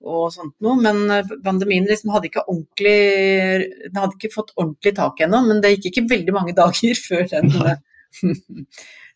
og 0.00 0.30
sånt 0.32 0.54
noe. 0.64 0.78
Men 0.80 1.02
pandemien 1.44 1.88
liksom 1.88 2.12
hadde 2.14 2.30
ikke 2.30 2.46
ordentlig 2.46 3.68
Den 3.90 4.00
hadde 4.00 4.16
ikke 4.16 4.34
fått 4.34 4.54
ordentlig 4.56 4.94
tak 4.96 5.20
ennå, 5.24 5.42
men 5.48 5.62
det 5.62 5.74
gikk 5.76 5.90
ikke 5.90 6.08
veldig 6.14 6.36
mange 6.36 6.56
dager 6.60 7.02
før 7.04 7.26
den 7.30 7.52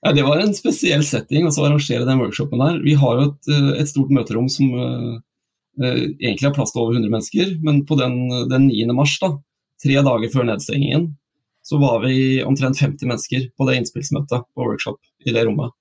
Ja, 0.05 0.13
Det 0.13 0.27
var 0.27 0.43
en 0.43 0.55
spesiell 0.57 1.05
setting 1.07 1.49
å 1.49 1.55
arrangere 1.65 2.05
den 2.05 2.21
workshopen 2.21 2.61
der. 2.61 2.81
Vi 2.85 2.97
har 3.01 3.21
jo 3.21 3.31
et, 3.31 3.53
et 3.81 3.89
stort 3.89 4.13
møterom 4.13 4.51
som 4.53 4.75
uh, 4.77 5.15
egentlig 5.81 6.51
har 6.51 6.57
plass 6.57 6.75
til 6.75 6.85
over 6.85 6.99
100 6.99 7.09
mennesker, 7.09 7.55
men 7.65 7.83
på 7.89 7.97
den, 7.97 8.19
den 8.51 8.69
9. 8.69 8.93
mars, 8.93 9.17
da, 9.23 9.33
tre 9.81 9.97
dager 10.05 10.35
før 10.35 10.51
nedstengingen, 10.51 11.09
så 11.65 11.79
var 11.81 12.03
vi 12.05 12.43
omtrent 12.45 12.79
50 12.79 13.09
mennesker 13.09 13.47
på 13.57 13.67
det 13.69 13.79
innspillsmøtet 13.81 14.45
på 14.53 14.67
workshop 14.69 15.01
i 15.25 15.33
det 15.33 15.47
rommet. 15.49 15.73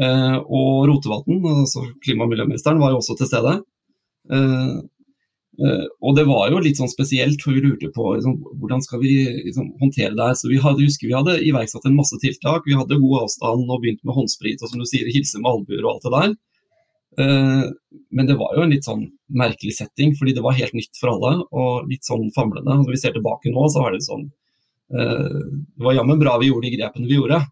Eh, 0.00 0.36
og 0.38 0.86
Rotevatn, 0.88 1.42
altså 1.50 1.82
klima- 2.04 2.24
og 2.24 2.32
miljøministeren, 2.32 2.80
var 2.80 2.94
jo 2.94 3.02
også 3.02 3.18
til 3.18 3.28
stede. 3.28 3.58
Eh, 4.32 4.72
eh, 5.66 5.86
og 6.00 6.16
det 6.16 6.24
var 6.30 6.48
jo 6.48 6.62
litt 6.64 6.80
sånn 6.80 6.88
spesielt, 6.88 7.42
for 7.44 7.52
vi 7.52 7.64
lurte 7.64 7.90
på 7.92 8.14
liksom, 8.14 8.38
hvordan 8.56 8.84
skal 8.86 9.02
vi 9.02 9.12
liksom, 9.50 9.74
håndtere 9.82 10.14
det 10.16 10.30
her. 10.30 10.38
Så 10.38 10.48
vi 10.48 10.62
hadde, 10.64 10.86
husker 10.86 11.10
vi 11.10 11.18
hadde 11.18 11.40
iverksatt 11.50 11.84
en 11.90 11.98
masse 11.98 12.16
tiltak. 12.24 12.64
Vi 12.64 12.78
hadde 12.78 13.00
god 13.02 13.26
avstand 13.26 13.68
og 13.68 13.82
begynt 13.82 14.04
med 14.04 14.16
håndsprit 14.16 14.62
og 14.62 14.72
som 14.72 14.80
du 14.80 14.88
sier, 14.88 15.12
hilse 15.12 15.42
med 15.42 15.50
albuer 15.52 15.84
og 15.84 15.96
alt 15.96 16.08
det 16.08 16.14
der. 16.16 16.36
Uh, 17.18 17.64
men 18.14 18.28
det 18.28 18.36
var 18.38 18.52
jo 18.54 18.62
en 18.62 18.70
litt 18.70 18.86
sånn 18.86 19.08
merkelig 19.34 19.72
setting, 19.74 20.12
fordi 20.14 20.36
det 20.36 20.42
var 20.44 20.54
helt 20.54 20.76
nytt 20.76 21.00
for 21.00 21.10
alle 21.16 21.32
og 21.50 21.88
litt 21.90 22.06
sånn 22.06 22.28
famlende. 22.36 22.76
Når 22.78 22.92
vi 22.94 23.00
ser 23.00 23.16
tilbake 23.16 23.50
nå, 23.50 23.64
så 23.72 23.82
er 23.88 23.96
det 23.96 24.04
sånn 24.06 24.28
Det 24.88 25.84
var 25.84 25.96
jammen 25.96 26.20
bra 26.20 26.38
vi 26.40 26.48
gjorde 26.48 26.68
de 26.68 26.76
grepene 26.78 27.08
vi 27.08 27.18
gjorde. 27.18 27.42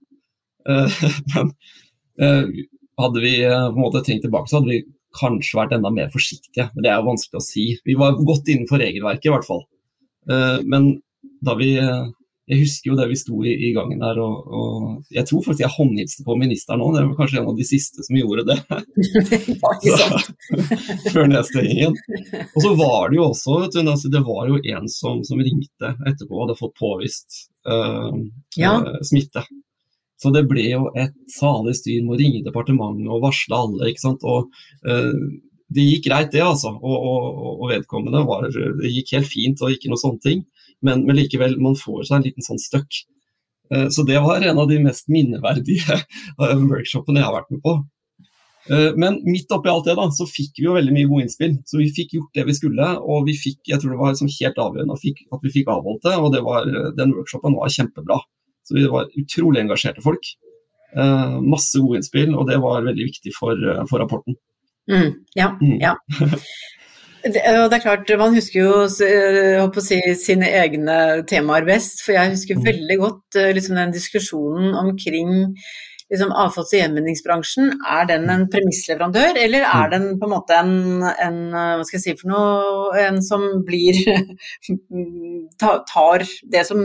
men 1.35 1.50
hadde 2.97 3.21
vi 3.21 3.33
på 3.45 3.75
en 3.76 3.83
måte 3.83 4.00
tenkt 4.07 4.25
tilbake, 4.25 4.49
så 4.49 4.59
hadde 4.59 4.73
vi 4.73 4.78
kanskje 5.16 5.59
vært 5.59 5.75
enda 5.76 5.93
mer 5.93 6.09
forsiktige. 6.14 6.71
Men 6.73 6.87
det 6.87 6.90
er 6.93 7.00
jo 7.00 7.11
vanskelig 7.11 7.40
å 7.40 7.45
si. 7.45 7.66
Vi 7.85 7.97
var 8.00 8.16
godt 8.16 8.49
innenfor 8.52 8.81
regelverket 8.81 9.28
i 9.28 9.35
hvert 9.35 9.49
fall. 9.49 9.62
Men 10.64 10.88
da 11.45 11.55
vi 11.61 11.71
Jeg 12.47 12.61
husker 12.61 12.93
jo 12.93 12.97
det 12.99 13.09
vi 13.11 13.17
sto 13.19 13.41
i, 13.43 13.53
i 13.69 13.73
gangen 13.75 13.99
der, 13.99 14.21
og, 14.23 14.50
og, 14.55 14.83
jeg 15.11 15.26
tror 15.26 15.43
faktisk 15.43 15.65
jeg 15.65 15.75
håndhilste 15.75 16.23
på 16.26 16.37
ministeren 16.38 16.85
òg. 16.85 16.95
Det 16.95 17.03
var 17.09 17.17
kanskje 17.19 17.41
en 17.41 17.49
av 17.50 17.59
de 17.59 17.67
siste 17.67 18.05
som 18.07 18.19
gjorde 18.21 18.45
det. 18.47 18.59
Før 21.15 21.26
nedstengingen. 21.33 21.97
Og 22.53 22.61
så 22.62 22.73
var 22.79 23.11
det 23.11 23.19
jo 23.19 23.26
også 23.33 23.59
du, 23.75 23.81
altså, 23.83 24.12
Det 24.15 24.23
var 24.29 24.47
jo 24.53 24.61
en 24.62 24.87
som, 24.93 25.25
som 25.26 25.43
ringte 25.43 25.91
etterpå 26.07 26.37
og 26.37 26.45
hadde 26.45 26.59
fått 26.61 26.76
påvist 26.79 27.41
uh, 27.67 28.15
ja. 28.55 28.79
smitte. 29.03 29.43
Så 30.23 30.31
det 30.33 30.47
ble 30.49 30.69
jo 30.71 30.87
et 30.97 31.17
salig 31.35 31.75
styr 31.81 32.05
med 32.05 32.15
å 32.15 32.21
ringe 32.21 32.45
departementet 32.47 33.11
og 33.11 33.26
varsle 33.26 33.59
alle. 33.59 33.91
ikke 33.91 34.07
sant? 34.07 34.23
Og 34.23 34.47
uh, 34.87 35.19
Det 35.67 35.83
gikk 35.83 36.07
greit, 36.07 36.31
det, 36.31 36.47
altså. 36.47 36.71
Og, 36.79 36.95
og, 36.95 37.41
og, 37.57 37.67
vedkommende 37.75 38.23
var 38.29 38.47
Det 38.55 38.93
gikk 39.00 39.17
helt 39.19 39.35
fint 39.35 39.67
og 39.67 39.75
ikke 39.75 39.91
noe 39.91 39.99
sånne 39.99 40.23
ting. 40.23 40.47
Men, 40.85 41.04
men 41.06 41.16
likevel, 41.18 41.56
man 41.62 41.76
får 41.78 42.09
seg 42.09 42.18
en 42.18 42.26
liten 42.26 42.47
sånn 42.47 42.61
støkk. 42.61 43.02
Uh, 43.73 43.88
så 43.92 44.04
det 44.06 44.21
var 44.23 44.45
en 44.45 44.62
av 44.62 44.71
de 44.71 44.78
mest 44.83 45.09
minneverdige 45.12 46.00
workshopene 46.38 47.23
jeg 47.23 47.28
har 47.28 47.37
vært 47.38 47.52
med 47.54 47.62
på. 47.64 47.76
Uh, 48.66 48.90
men 48.99 49.21
midt 49.26 49.52
oppi 49.54 49.71
alt 49.73 49.87
det 49.88 49.97
da, 49.99 50.09
så 50.14 50.26
fikk 50.28 50.61
vi 50.61 50.66
jo 50.68 50.76
veldig 50.76 50.95
mye 50.95 51.11
gode 51.11 51.26
innspill. 51.26 51.59
Så 51.68 51.80
vi 51.83 51.90
fikk 51.97 52.16
gjort 52.18 52.38
det 52.38 52.47
vi 52.49 52.56
skulle, 52.59 52.88
og 53.02 53.28
vi 53.28 53.37
fikk, 53.38 53.61
jeg 53.71 53.83
tror 53.83 53.95
det 53.95 54.00
var 54.00 54.14
liksom 54.14 54.33
helt 54.38 54.64
avgjørende 54.66 54.99
at 54.99 55.47
vi 55.47 55.54
fikk 55.59 55.71
avholdt 55.75 56.09
det. 56.09 56.16
Og 56.21 56.33
det 56.35 56.42
var, 56.47 56.73
den 56.99 57.14
workshopen 57.16 57.59
var 57.59 57.73
kjempebra. 57.73 58.21
Så 58.66 58.75
vi 58.75 58.88
var 58.90 59.12
utrolig 59.14 59.62
engasjerte 59.62 60.02
folk. 60.02 60.26
Masse 60.97 61.78
gode 61.78 62.00
innspill, 62.00 62.33
og 62.35 62.49
det 62.49 62.56
var 62.62 62.87
veldig 62.87 63.04
viktig 63.06 63.30
for, 63.37 63.61
for 63.87 64.02
rapporten. 64.02 64.35
Mm, 64.90 65.12
ja, 65.38 65.59
mm. 65.61 65.78
ja. 65.83 65.95
Det, 67.26 67.42
det, 67.42 67.75
er 67.76 67.83
klart, 67.83 68.11
Man 68.18 68.37
husker 68.37 68.61
jo 68.61 68.85
uh, 68.87 69.80
si, 69.83 69.99
sine 70.21 70.49
egne 70.62 71.25
temaer 71.28 71.66
best. 71.66 72.04
For 72.04 72.14
jeg 72.16 72.37
husker 72.37 72.59
mm. 72.59 72.64
veldig 72.66 72.99
godt 73.02 73.40
liksom, 73.56 73.76
den 73.80 73.95
diskusjonen 73.95 74.76
omkring 74.78 75.33
liksom, 76.11 76.30
avfalls- 76.30 76.73
og 76.73 76.78
gjenvinningsbransjen. 76.78 77.75
Er 77.83 78.09
den 78.11 78.30
en 78.30 78.47
premissleverandør, 78.52 79.40
eller 79.42 79.66
er 79.66 79.87
mm. 79.87 79.92
den 79.97 80.09
på 80.21 80.28
en 80.28 80.35
måte 80.37 80.61
en, 80.61 80.75
en 81.02 81.38
hva 81.52 81.85
skal 81.87 81.99
jeg 81.99 82.06
si 82.06 82.16
for 82.23 82.33
noe, 82.33 82.90
en 83.02 83.23
som 83.25 83.47
blir 83.66 84.02
tar 85.62 86.26
det 86.52 86.66
som 86.68 86.83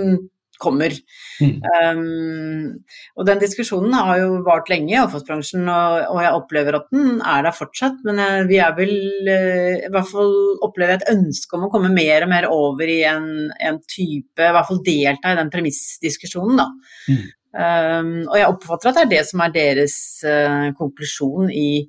kommer. 0.61 0.93
Mm. 1.41 1.57
Um, 1.65 2.77
og 3.17 3.27
den 3.27 3.41
diskusjonen 3.41 3.95
har 3.97 4.21
jo 4.21 4.39
vart 4.45 4.69
lenge 4.71 4.93
i 4.93 4.99
avfallsbransjen, 5.01 5.65
og, 5.65 5.97
og, 6.11 6.21
jeg 6.23 6.37
opplever 6.37 6.77
at 6.77 6.87
den 6.93 7.19
er 7.19 7.45
der 7.47 7.57
fortsatt. 7.57 7.99
Men 8.07 8.21
jeg, 8.21 8.47
vi 8.51 8.61
er 8.63 8.77
vel 8.77 8.95
uh, 9.27 9.75
i 9.81 9.91
hvert 9.91 10.09
fall 10.11 10.35
opplever 10.67 10.99
et 10.99 11.11
ønske 11.11 11.57
om 11.57 11.67
å 11.67 11.71
komme 11.73 11.93
mer 11.93 12.27
og 12.27 12.33
mer 12.33 12.49
over 12.51 12.91
i 12.91 13.01
en, 13.09 13.29
en 13.59 13.81
type 13.89 14.41
I 14.41 14.55
hvert 14.55 14.69
fall 14.69 14.83
delta 14.85 15.33
i 15.33 15.39
den 15.41 15.53
premissdiskusjonen, 15.53 16.61
da. 16.61 16.69
Mm. 17.11 17.23
Um, 17.51 18.11
og 18.29 18.37
jeg 18.39 18.47
oppfatter 18.47 18.91
at 18.91 18.95
det 18.95 19.01
er 19.03 19.09
det 19.11 19.23
som 19.27 19.41
er 19.43 19.55
deres 19.55 19.95
uh, 20.23 20.69
konklusjon 20.77 21.51
i 21.51 21.83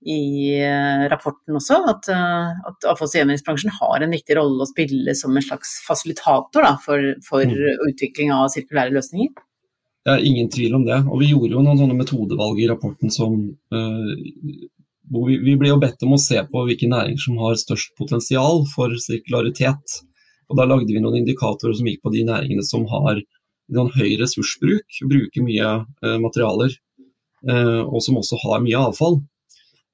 i 0.00 0.56
eh, 0.56 1.02
rapporten 1.12 1.58
også, 1.58 1.76
at, 1.90 2.08
eh, 2.08 2.52
at 2.70 2.88
avfalls- 2.88 3.12
og 3.12 3.20
gjenvinningsbransjen 3.20 3.74
har 3.76 4.00
en 4.00 4.14
viktig 4.16 4.36
rolle 4.38 4.64
å 4.64 4.70
spille 4.70 5.14
som 5.18 5.36
en 5.36 5.44
slags 5.44 5.76
fasilitator 5.84 6.64
da, 6.64 6.74
for, 6.80 7.04
for 7.26 7.44
mm. 7.44 7.84
utvikling 7.90 8.32
av 8.32 8.48
sirkulære 8.54 8.94
løsninger. 8.96 9.34
Det 10.00 10.14
er 10.14 10.24
ingen 10.24 10.48
tvil 10.48 10.78
om 10.78 10.86
det. 10.86 11.02
Og 11.04 11.20
vi 11.20 11.32
gjorde 11.34 11.52
jo 11.52 11.64
noen 11.64 11.80
sånne 11.82 11.98
metodevalg 11.98 12.60
i 12.62 12.68
rapporten 12.70 13.12
som 13.12 13.34
uh, 13.36 14.12
hvor 15.12 15.26
vi, 15.28 15.36
vi, 15.44 15.56
ble 15.60 15.72
jo 15.74 15.80
bedt 15.82 16.06
om 16.06 16.14
å 16.16 16.22
se 16.22 16.40
på 16.48 16.62
hvilke 16.64 16.88
næringer 16.88 17.20
som 17.20 17.36
har 17.42 17.58
størst 17.60 17.92
potensial 18.00 18.64
for 18.72 18.94
sirkularitet. 19.04 19.98
Og 20.48 20.56
Da 20.56 20.64
lagde 20.64 20.88
vi 20.88 21.02
noen 21.02 21.20
indikatorer 21.20 21.76
som 21.76 21.90
gikk 21.90 22.00
på 22.06 22.14
de 22.14 22.24
næringene 22.30 22.64
som 22.64 22.86
har 22.90 23.20
noen 23.70 23.92
høy 23.94 24.16
ressursbruk, 24.22 25.02
bruker 25.10 25.44
mye 25.44 25.74
uh, 25.84 26.16
materialer, 26.22 26.72
uh, 27.44 27.84
og 27.84 28.00
som 28.02 28.16
også 28.18 28.40
har 28.46 28.64
mye 28.64 28.80
avfall. 28.80 29.20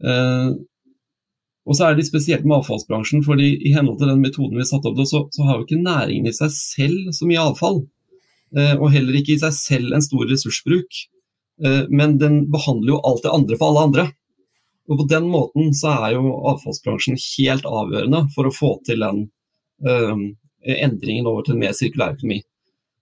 Eh, 0.04 0.48
og 1.66 1.74
så 1.74 1.88
er 1.88 1.96
det 1.98 2.06
spesielt 2.06 2.44
med 2.46 2.60
avfallsbransjen, 2.60 3.24
fordi 3.26 3.50
i 3.66 3.72
henhold 3.74 3.98
til 4.00 4.12
den 4.12 4.22
metoden 4.22 4.58
vi 4.60 4.66
satte 4.68 4.92
opp, 4.92 5.00
så, 5.08 5.24
så 5.34 5.46
har 5.48 5.58
jo 5.58 5.66
ikke 5.66 5.82
næringen 5.82 6.30
i 6.30 6.34
seg 6.36 6.52
selv 6.54 7.10
så 7.16 7.26
mye 7.26 7.42
avfall. 7.42 7.82
Eh, 8.54 8.74
og 8.78 8.92
heller 8.94 9.18
ikke 9.18 9.34
i 9.34 9.42
seg 9.42 9.54
selv 9.56 9.96
en 9.96 10.04
stor 10.04 10.28
ressursbruk. 10.30 11.00
Eh, 11.64 11.82
men 11.90 12.16
den 12.22 12.44
behandler 12.52 12.94
jo 12.94 13.02
alt 13.08 13.24
det 13.26 13.34
andre 13.34 13.58
for 13.58 13.72
alle 13.72 13.86
andre. 13.88 14.06
Og 14.86 15.00
på 15.00 15.08
den 15.10 15.30
måten 15.32 15.72
så 15.74 15.96
er 16.06 16.14
jo 16.14 16.36
avfallsbransjen 16.52 17.18
helt 17.18 17.66
avgjørende 17.66 18.26
for 18.34 18.46
å 18.46 18.54
få 18.54 18.76
til 18.86 19.02
den 19.02 19.24
uh, 19.82 20.20
endringen 20.62 21.26
over 21.26 21.42
til 21.42 21.56
en 21.56 21.64
mer 21.64 21.74
sirkulær 21.74 22.14
økonomi. 22.14 22.38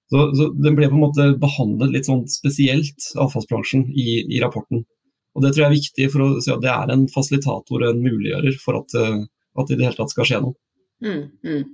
Så, 0.09 0.31
så, 0.33 0.47
Den 0.65 0.79
ble 0.79 0.89
på 0.89 0.97
en 0.97 1.03
måte 1.03 1.27
behandlet 1.41 1.93
litt 1.93 2.09
sånn 2.09 2.25
spesielt, 2.33 3.11
avfallsbransjen, 3.21 3.85
i, 3.93 4.23
i 4.33 4.41
rapporten. 4.41 4.87
Og 5.35 5.43
Det 5.43 5.55
tror 5.55 5.65
jeg 5.65 5.71
er 5.71 5.79
viktig 5.79 6.11
for 6.13 6.25
å 6.25 6.43
si 6.43 6.53
at 6.55 6.63
det 6.63 6.71
er 6.71 6.93
en 6.95 7.07
fasilitator 7.11 7.83
og 7.83 7.89
en 7.91 8.05
muliggjører 8.05 8.59
for 8.63 8.79
at, 8.83 8.95
eh, 8.99 9.25
at 9.59 9.71
det 9.71 9.77
i 9.77 9.81
det 9.81 9.89
hele 9.89 9.99
tatt 9.99 10.15
skal 10.15 10.29
skje 10.29 10.43
noe. 10.45 10.57
Mm, 11.05 11.25
mm. 11.43 11.65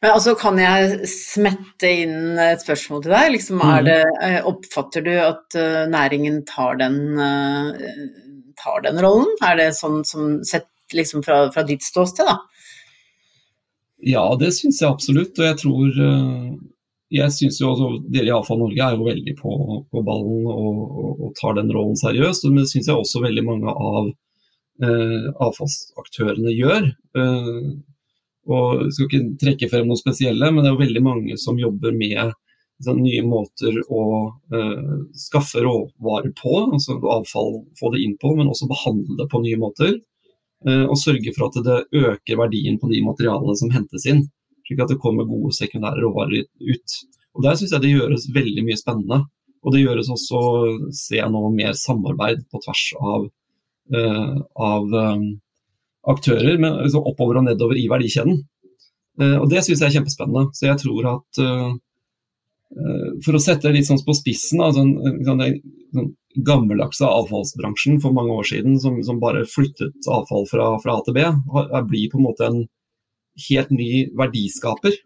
Men 0.00 0.14
altså, 0.14 0.32
Kan 0.40 0.58
jeg 0.58 1.08
smette 1.10 1.90
inn 2.04 2.38
et 2.40 2.62
spørsmål 2.64 3.02
til 3.04 3.12
deg? 3.12 3.32
Liksom, 3.36 3.60
mm. 3.60 3.72
det, 3.88 3.98
eh, 4.24 4.38
oppfatter 4.48 5.04
du 5.04 5.12
at 5.20 5.58
uh, 5.58 5.84
næringen 5.92 6.40
tar 6.48 6.80
den, 6.80 6.96
tar 8.60 8.86
den, 8.86 9.00
rollen? 9.04 9.28
Er 9.44 9.60
det 9.60 9.74
sånn 9.76 10.00
som 10.08 10.38
sett 10.48 10.70
liksom, 10.96 11.24
fra, 11.26 11.44
fra 11.52 11.66
ditt 11.68 11.84
ståsted, 11.84 12.30
da? 12.30 12.38
Ja, 14.00 14.24
det 14.40 14.54
syns 14.56 14.80
jeg 14.80 14.88
absolutt. 14.88 15.36
Og 15.36 15.44
jeg 15.44 15.60
tror 15.60 16.00
jeg 17.10 17.32
synes 17.34 17.58
jo 17.58 17.72
også, 17.72 17.86
Dere 18.12 18.30
i 18.30 18.34
Avfall 18.34 18.60
Norge 18.60 18.86
er 18.86 18.94
jo 18.94 19.06
veldig 19.08 19.32
på, 19.40 19.52
på 19.90 20.02
ballen 20.06 20.44
og, 20.46 20.82
og, 20.86 21.08
og, 21.16 21.30
tar 21.38 21.56
den 21.58 21.72
rollen 21.74 21.98
seriøst. 21.98 22.46
Men 22.48 22.62
det 22.62 22.70
syns 22.70 22.90
jeg 22.90 22.98
også 22.98 23.24
veldig 23.24 23.44
mange 23.46 23.72
av 23.74 24.10
eh, 24.86 25.30
avfallsaktørene 25.42 26.54
gjør. 26.54 26.86
Eh, 27.18 27.64
og 28.50 28.84
Jeg 28.84 28.94
skal 28.94 29.08
ikke 29.08 29.40
trekke 29.42 29.70
frem 29.72 29.90
noe 29.90 29.98
spesielle, 30.00 30.52
men 30.52 30.62
det 30.62 30.70
er 30.70 30.76
jo 30.76 30.84
veldig 30.84 31.02
mange 31.06 31.38
som 31.38 31.58
jobber 31.60 31.94
med 31.98 32.30
liksom, 32.30 33.02
nye 33.02 33.26
måter 33.26 33.82
å 33.90 34.04
eh, 34.54 34.94
skaffe 35.26 35.66
råvarer 35.66 36.30
på. 36.38 36.56
altså 36.70 37.00
Avfall, 37.18 37.64
få 37.78 37.90
det 37.94 38.04
inn 38.06 38.16
på, 38.22 38.36
men 38.38 38.54
også 38.54 38.70
behandle 38.70 39.18
det 39.18 39.26
på 39.34 39.42
nye 39.42 39.58
måter. 39.58 39.98
Eh, 40.66 40.86
og 40.86 40.98
sørge 41.00 41.34
for 41.34 41.50
at 41.50 41.58
det 41.66 42.04
øker 42.06 42.38
verdien 42.38 42.78
på 42.78 42.90
de 42.92 43.02
materialene 43.02 43.58
som 43.58 43.74
hentes 43.74 44.06
inn 44.06 44.28
slik 44.70 44.82
at 44.84 44.92
det 44.92 45.00
kommer 45.02 45.26
gode 45.26 45.52
sekundære 45.56 46.04
råvarer 46.04 46.46
ut. 46.46 46.96
Og 47.34 47.42
Der 47.42 47.58
syns 47.58 47.72
jeg 47.74 47.82
det 47.82 47.94
gjøres 47.94 48.30
veldig 48.34 48.64
mye 48.66 48.78
spennende. 48.78 49.24
Og 49.64 49.74
det 49.74 49.82
gjøres 49.82 50.08
også, 50.08 50.40
ser 50.94 51.20
jeg 51.20 51.32
nå, 51.32 51.42
mer 51.52 51.74
samarbeid 51.76 52.46
på 52.50 52.60
tvers 52.64 52.84
av, 52.96 53.26
uh, 53.92 54.38
av 54.56 54.94
um, 54.94 55.26
aktører, 56.08 56.56
men 56.56 56.78
altså 56.86 57.02
oppover 57.04 57.42
og 57.42 57.44
nedover 57.44 57.76
i 57.76 57.88
verdikjeden. 57.90 58.40
Uh, 59.20 59.36
og 59.42 59.50
Det 59.50 59.60
syns 59.66 59.82
jeg 59.82 59.90
er 59.90 59.96
kjempespennende. 59.98 60.48
Så 60.56 60.70
jeg 60.70 60.80
tror 60.80 61.10
at 61.16 61.42
uh, 61.44 61.70
For 63.26 63.34
å 63.34 63.42
sette 63.42 63.66
det 63.66 63.80
litt 63.80 63.88
sånn 63.88 64.00
på 64.06 64.14
spissen, 64.14 64.62
altså, 64.62 64.86
sånn, 65.26 66.10
gammeldagse 66.46 67.02
avfallsbransjen 67.02 67.98
for 68.00 68.14
mange 68.14 68.36
år 68.38 68.46
siden, 68.46 68.76
som, 68.78 69.00
som 69.02 69.18
bare 69.20 69.42
flyttet 69.50 70.06
avfall 70.06 70.46
fra, 70.46 70.68
fra, 70.78 70.94
A 70.94 71.02
til 71.02 71.16
B, 71.16 71.24
blir 71.90 72.12
på 72.12 72.20
en 72.20 72.28
måte 72.28 72.46
en 72.46 72.60
helt 73.48 73.70
ny 73.74 73.90
verdiskaper 74.18 74.96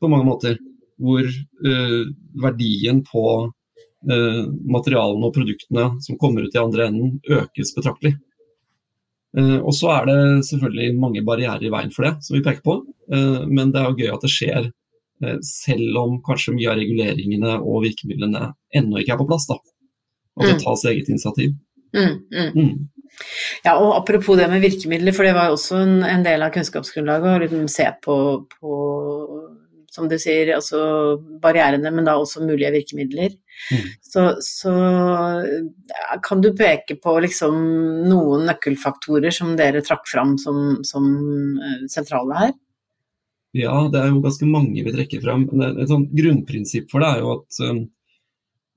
på 0.00 0.10
mange 0.10 0.28
måter. 0.28 0.58
Hvor 1.00 1.24
uh, 1.24 2.02
verdien 2.42 3.00
på 3.06 3.24
uh, 3.48 4.42
materialene 4.68 5.28
og 5.28 5.36
produktene 5.36 5.86
som 6.04 6.18
kommer 6.20 6.44
ut 6.44 6.56
i 6.56 6.60
andre 6.60 6.90
enden, 6.90 7.14
økes 7.24 7.72
betraktelig. 7.76 8.16
Uh, 9.36 9.60
og 9.62 9.72
så 9.76 9.94
er 9.94 10.10
det 10.10 10.20
selvfølgelig 10.50 10.98
mange 11.00 11.24
barrierer 11.24 11.64
i 11.64 11.72
veien 11.72 11.94
for 11.94 12.08
det, 12.08 12.16
som 12.26 12.36
vi 12.36 12.44
peker 12.44 12.64
på. 12.66 12.82
men 13.10 13.72
det 13.74 13.80
er 13.80 13.88
jo 13.88 13.96
gøy 13.98 14.10
at 14.14 14.22
det 14.22 14.28
skjer 14.30 14.66
selv 15.42 15.96
om 15.98 16.12
kanskje 16.22 16.52
mye 16.54 16.68
av 16.70 16.76
reguleringene 16.78 17.56
og 17.58 17.82
virkemidlene 17.82 18.52
ennå 18.78 19.00
ikke 19.00 19.16
er 19.16 19.18
på 19.18 19.26
plass. 19.26 19.48
da. 19.50 19.56
At 20.38 20.46
det 20.46 20.54
mm. 20.60 20.62
tas 20.62 20.84
eget 20.86 21.10
initiativ. 21.10 21.56
Mm, 21.96 22.14
mm. 22.30 22.52
Mm. 22.54 22.99
Ja, 23.64 23.76
og 23.76 23.94
Apropos 23.98 24.38
det 24.38 24.48
med 24.50 24.62
virkemidler, 24.64 25.14
for 25.16 25.26
det 25.26 25.34
var 25.36 25.50
jo 25.50 25.56
også 25.58 25.80
en, 25.82 25.96
en 26.06 26.24
del 26.24 26.44
av 26.44 26.52
kunnskapsgrunnlaget 26.54 27.32
å 27.32 27.42
liksom 27.44 27.66
se 27.70 27.88
på, 28.04 28.16
på, 28.54 28.78
som 29.92 30.08
du 30.08 30.16
sier, 30.20 30.54
altså 30.56 30.80
barrierene, 31.42 31.92
men 31.92 32.08
da 32.08 32.16
også 32.20 32.44
mulige 32.46 32.72
virkemidler. 32.78 33.36
Mm. 33.74 33.90
Så, 34.06 34.24
så, 34.44 34.72
kan 36.24 36.40
du 36.40 36.52
peke 36.56 36.96
på 37.02 37.18
liksom 37.26 37.60
noen 38.08 38.48
nøkkelfaktorer 38.48 39.34
som 39.34 39.52
dere 39.58 39.84
trakk 39.84 40.08
fram 40.08 40.36
som, 40.40 40.80
som 40.86 41.06
eh, 41.60 41.86
sentrale 41.92 42.44
her? 42.44 42.58
Ja, 43.56 43.74
det 43.90 43.98
er 43.98 44.12
jo 44.12 44.22
ganske 44.22 44.46
mange 44.46 44.84
vi 44.86 44.94
trekker 44.94 45.22
fram. 45.24 45.48
Et 45.50 45.94
grunnprinsipp 46.16 46.90
for 46.92 47.02
det 47.02 47.08
er 47.10 47.24
jo 47.24 47.32
at 47.34 47.60
um, 47.66 47.80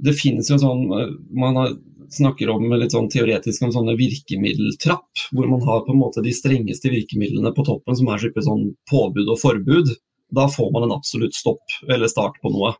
det 0.03 0.15
finnes 0.17 0.49
jo 0.49 0.57
sånn 0.59 0.87
man 0.89 1.13
Man 1.53 1.77
snakker 2.13 2.49
om 2.53 2.65
litt 2.77 2.93
sånn 2.93 3.09
teoretisk 3.11 3.65
om 3.65 3.73
sånne 3.73 3.95
virkemiddeltrapp, 3.99 5.25
hvor 5.33 5.49
man 5.49 5.63
har 5.65 5.83
på 5.85 5.93
en 5.93 6.01
måte 6.01 6.23
de 6.25 6.33
strengeste 6.35 6.91
virkemidlene 6.93 7.53
på 7.55 7.65
toppen, 7.67 7.97
som 7.97 8.09
er 8.11 8.23
sånn 8.45 8.71
påbud 8.91 9.29
og 9.33 9.39
forbud. 9.41 9.93
Da 10.33 10.47
får 10.49 10.71
man 10.73 10.87
en 10.87 10.95
absolutt 10.95 11.35
stopp 11.37 11.77
eller 11.89 12.11
start 12.11 12.39
på 12.41 12.51
noe. 12.53 12.73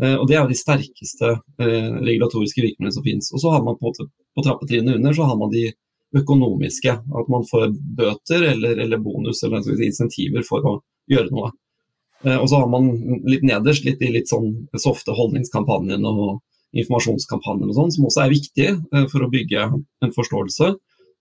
Eh, 0.00 0.16
og 0.16 0.26
Det 0.28 0.36
er 0.36 0.42
jo 0.42 0.50
de 0.50 0.58
sterkeste 0.58 1.30
eh, 1.32 1.90
regulatoriske 2.00 2.64
virkemidlene 2.64 2.96
som 2.96 3.06
finnes. 3.06 3.30
Og 3.32 3.42
så 3.42 3.52
har 3.54 3.64
man 3.64 3.78
på, 3.80 3.92
på 3.92 4.44
trappetrinnet 4.44 4.96
under 4.98 5.16
så 5.16 5.28
har 5.28 5.38
man 5.38 5.52
de 5.52 5.68
økonomiske. 6.16 6.92
At 6.92 7.32
man 7.32 7.46
får 7.48 7.74
bøter 7.98 8.48
eller, 8.54 8.78
eller 8.84 9.02
bonus 9.02 9.42
eller 9.44 9.64
si, 9.66 9.76
insentiver 9.86 10.46
for 10.48 10.64
å 10.66 10.78
gjøre 11.12 11.30
noe. 11.34 11.52
Eh, 12.24 12.38
og 12.38 12.48
så 12.48 12.62
har 12.62 12.70
man 12.72 12.88
litt 13.28 13.44
nederst 13.46 13.86
litt 13.86 14.02
i 14.02 14.12
litt 14.14 14.30
sånn 14.32 14.66
softe 14.78 15.14
holdningskampanjen 15.16 16.06
og 16.08 16.40
informasjonskampanjen 16.72 17.70
og 17.70 17.76
sånn, 17.76 17.92
som 17.94 18.08
også 18.08 18.24
er 18.24 18.32
viktige 18.32 18.72
eh, 18.94 19.06
for 19.12 19.24
å 19.24 19.30
bygge 19.32 19.66
en 19.68 20.14
forståelse, 20.14 20.72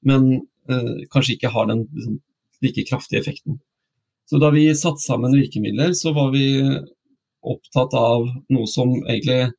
men 0.08 0.32
eh, 0.72 1.04
kanskje 1.12 1.36
ikke 1.36 1.52
har 1.54 1.70
den 1.72 1.86
liksom, 1.90 2.20
like 2.64 2.86
kraftige 2.88 3.22
effekten. 3.22 3.60
Så 4.30 4.40
da 4.40 4.52
vi 4.54 4.70
satte 4.78 5.04
sammen 5.04 5.36
virkemidler, 5.36 5.96
så 5.98 6.14
var 6.16 6.32
vi 6.32 6.46
opptatt 7.42 7.96
av 7.98 8.28
noe 8.54 8.70
som 8.70 8.94
egentlig 9.02 9.52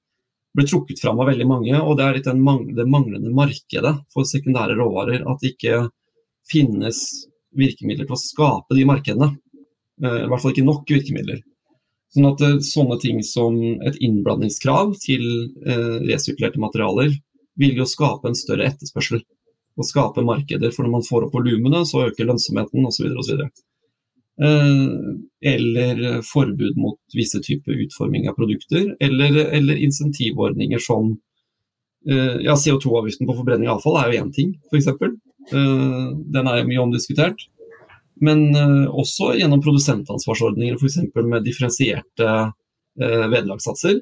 ble 0.56 0.64
trukket 0.68 1.00
fram 1.02 1.20
av 1.20 1.30
veldig 1.32 1.48
mange, 1.48 1.74
og 1.80 1.96
det 1.98 2.06
er 2.06 2.18
litt 2.18 2.28
det 2.28 2.86
manglende 2.88 3.32
markedet 3.34 3.94
for 4.12 4.28
sekundære 4.28 4.76
råvarer. 4.78 5.24
At 5.28 5.42
det 5.42 5.54
ikke 5.54 5.86
finnes 6.48 7.02
virkemidler 7.56 8.08
til 8.08 8.16
å 8.16 8.20
skape 8.20 8.76
de 8.76 8.86
markedene. 8.88 9.32
Eh, 10.02 10.22
I 10.24 10.28
hvert 10.30 10.44
fall 10.44 10.54
ikke 10.54 10.68
nok 10.68 10.88
virkemidler. 10.88 11.42
Sånn 12.12 12.28
at 12.28 12.42
eh, 12.44 12.58
sånne 12.66 12.98
ting 13.00 13.20
som 13.24 13.58
et 13.88 13.96
innblandingskrav 14.04 14.96
til 15.00 15.24
eh, 15.64 15.98
resirkulerte 16.04 16.60
materialer 16.60 17.14
vil 17.60 17.78
jo 17.80 17.88
skape 17.88 18.28
en 18.28 18.36
større 18.36 18.68
etterspørsel. 18.68 19.22
Og 19.80 19.88
skape 19.88 20.24
markeder, 20.24 20.72
for 20.74 20.84
når 20.84 20.98
man 20.98 21.06
får 21.06 21.26
opp 21.26 21.36
volumene, 21.38 21.80
så 21.88 22.06
øker 22.10 22.28
lønnsomheten 22.28 22.84
osv. 22.84 23.06
osv. 23.22 23.38
Eller 25.52 26.02
forbud 26.28 26.76
mot 26.76 27.16
visse 27.16 27.40
typer 27.40 27.80
utforming 27.86 28.26
av 28.28 28.36
produkter, 28.36 28.90
eller, 29.00 29.38
eller 29.56 29.80
insentivordninger 29.80 30.82
som 30.82 31.14
ja, 32.04 32.52
CO2-avgiften 32.52 33.30
på 33.30 33.38
forbrenning 33.38 33.70
av 33.70 33.78
avfall 33.78 33.96
er 34.02 34.12
jo 34.12 34.20
én 34.26 34.34
ting, 34.36 34.52
f.eks. 34.68 34.90
Den 36.36 36.52
er 36.52 36.68
mye 36.68 36.84
omdiskutert. 36.84 37.46
Men 38.20 38.44
uh, 38.56 38.86
også 38.92 39.32
gjennom 39.38 39.62
produsentansvarsordninger, 39.64 40.76
f.eks. 40.76 40.98
med 41.16 41.46
differensierte 41.46 42.28
uh, 42.28 43.26
vederlagssatser. 43.32 44.00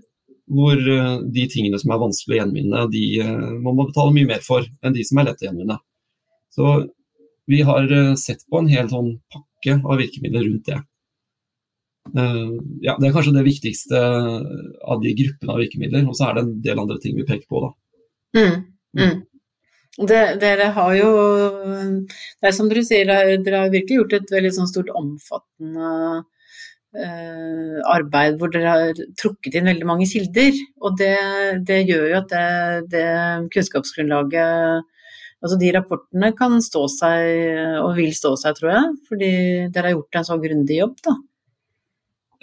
Hvor 0.50 0.74
uh, 0.74 1.20
de 1.30 1.46
tingene 1.52 1.78
som 1.80 1.94
er 1.94 2.02
vanskelig 2.02 2.36
å 2.36 2.40
gjenvinne, 2.40 2.86
de 2.90 3.04
må 3.60 3.74
man 3.74 3.88
betale 3.88 4.14
mye 4.16 4.30
mer 4.32 4.44
for 4.44 4.66
enn 4.82 4.96
de 4.96 5.06
som 5.06 5.20
er 5.20 5.30
lette 5.30 5.46
å 5.46 5.50
gjenvinne. 5.50 5.78
Så 6.50 6.76
vi 7.50 7.62
har 7.66 7.86
sett 8.18 8.42
på 8.50 8.60
en 8.60 8.70
hel 8.70 8.88
sånn 8.90 9.14
pakke 9.30 9.76
av 9.80 9.98
virkemidler 9.98 10.44
rundt 10.46 10.66
det. 10.66 10.78
ja, 12.82 12.94
Det 12.98 13.08
er 13.08 13.14
kanskje 13.14 13.34
det 13.34 13.46
viktigste 13.46 14.02
av 14.82 15.02
de 15.02 15.14
gruppene 15.18 15.54
av 15.54 15.62
virkemidler. 15.62 16.04
Og 16.10 16.18
så 16.18 16.28
er 16.28 16.36
det 16.36 16.44
en 16.44 16.52
del 16.66 16.82
andre 16.82 16.98
ting 17.02 17.16
vi 17.18 17.26
peker 17.26 17.46
på. 17.50 17.62
da. 17.64 17.70
Mm, 18.38 18.56
mm. 18.98 19.16
Det, 19.98 20.20
dere 20.40 20.68
har 20.76 20.92
jo 20.94 21.08
Det 22.40 22.46
er 22.46 22.54
som 22.54 22.68
dere 22.70 22.84
sier, 22.86 23.08
dere 23.08 23.64
har 23.64 23.72
virkelig 23.72 23.98
gjort 23.98 24.14
et 24.20 24.30
veldig 24.36 24.52
sånn 24.54 24.70
stort 24.70 24.92
omfattende 24.94 25.90
eh, 26.94 27.80
arbeid 27.90 28.38
hvor 28.38 28.52
dere 28.54 28.76
har 28.76 29.02
trukket 29.18 29.58
inn 29.58 29.70
veldig 29.70 29.88
mange 29.88 30.08
kilder. 30.10 30.54
Og 30.84 30.96
det, 31.00 31.16
det 31.66 31.82
gjør 31.88 32.06
jo 32.12 32.20
at 32.22 32.32
det, 32.32 32.46
det, 32.94 33.10
kunnskapsgrunnlaget 33.56 34.88
Altså 35.40 35.56
de 35.56 35.70
rapportene 35.72 36.28
kan 36.36 36.58
stå 36.60 36.82
seg, 36.92 37.26
og 37.80 37.94
vil 37.96 38.10
stå 38.12 38.34
seg, 38.36 38.58
tror 38.58 38.74
jeg. 38.74 38.88
Fordi 39.08 39.30
dere 39.72 39.88
har 39.88 39.94
gjort 39.94 40.18
en 40.20 40.26
så 40.28 40.36
grundig 40.42 40.76
jobb, 40.76 40.98
da. 41.06 41.14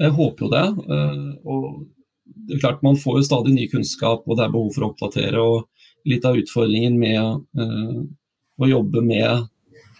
Jeg 0.01 0.15
håper 0.17 0.45
jo 0.45 0.49
det. 0.49 0.63
Eh, 0.95 1.27
og 1.45 1.67
det 2.47 2.57
er 2.57 2.63
klart 2.63 2.81
Man 2.85 2.97
får 2.97 3.19
jo 3.19 3.27
stadig 3.27 3.53
ny 3.53 3.67
kunnskap, 3.69 4.25
og 4.25 4.37
det 4.37 4.47
er 4.47 4.55
behov 4.55 4.73
for 4.73 4.87
å 4.87 4.89
oppdatere. 4.91 5.43
og 5.45 5.76
litt 6.07 6.25
av 6.25 6.37
utfordringen 6.39 6.97
med 6.99 7.21
uh, 7.59 8.01
å 8.57 8.69
jobbe 8.69 9.03
med 9.05 9.47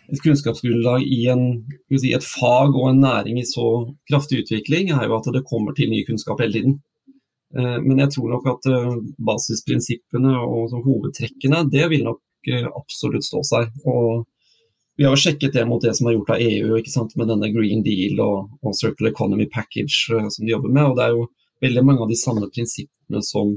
et 0.07 0.21
kunnskapsgrunnlag 0.23 1.03
i 1.03 1.25
en, 1.33 1.43
si, 1.91 2.13
et 2.15 2.23
fag 2.23 2.75
og 2.75 2.91
en 2.91 3.01
næring 3.03 3.41
i 3.41 3.47
så 3.47 3.67
kraftig 4.09 4.45
utvikling, 4.45 4.93
er 4.95 5.09
jo 5.09 5.17
at 5.17 5.27
det 5.35 5.43
kommer 5.49 5.75
til 5.75 5.91
ny 5.91 6.03
kunnskap 6.07 6.39
hele 6.43 6.55
tiden. 6.55 6.77
Uh, 7.57 7.77
men 7.83 8.03
jeg 8.03 8.13
tror 8.15 8.31
nok 8.35 8.47
at 8.53 8.71
uh, 8.71 8.95
basisprinsippene 9.27 10.33
og 10.39 10.79
hovedtrekkene, 10.85 11.65
det 11.71 11.89
vil 11.91 12.07
nok 12.07 12.23
absolutt 12.47 13.25
stå 13.27 13.41
seg. 13.43 13.71
Og 13.91 14.23
vi 14.97 15.05
har 15.05 15.13
jo 15.13 15.21
sjekket 15.21 15.53
det 15.53 15.65
mot 15.69 15.83
det 15.83 15.93
som 15.93 16.07
er 16.09 16.15
gjort 16.15 16.31
av 16.33 16.41
EU 16.41 16.77
med 17.19 17.27
denne 17.29 17.49
Green 17.53 17.83
Deal 17.85 18.17
og, 18.23 18.53
og, 18.63 18.73
Circle 18.73 19.11
Economy 19.11 19.45
Package 19.51 20.07
som 20.09 20.45
de 20.45 20.53
jobber 20.53 20.71
med. 20.73 20.85
og 20.87 20.95
Det 20.97 21.03
er 21.03 21.13
jo 21.13 21.27
veldig 21.61 21.83
mange 21.85 22.01
av 22.01 22.09
de 22.09 22.17
samme 22.17 22.49
prinsippene 22.49 23.21
som, 23.21 23.51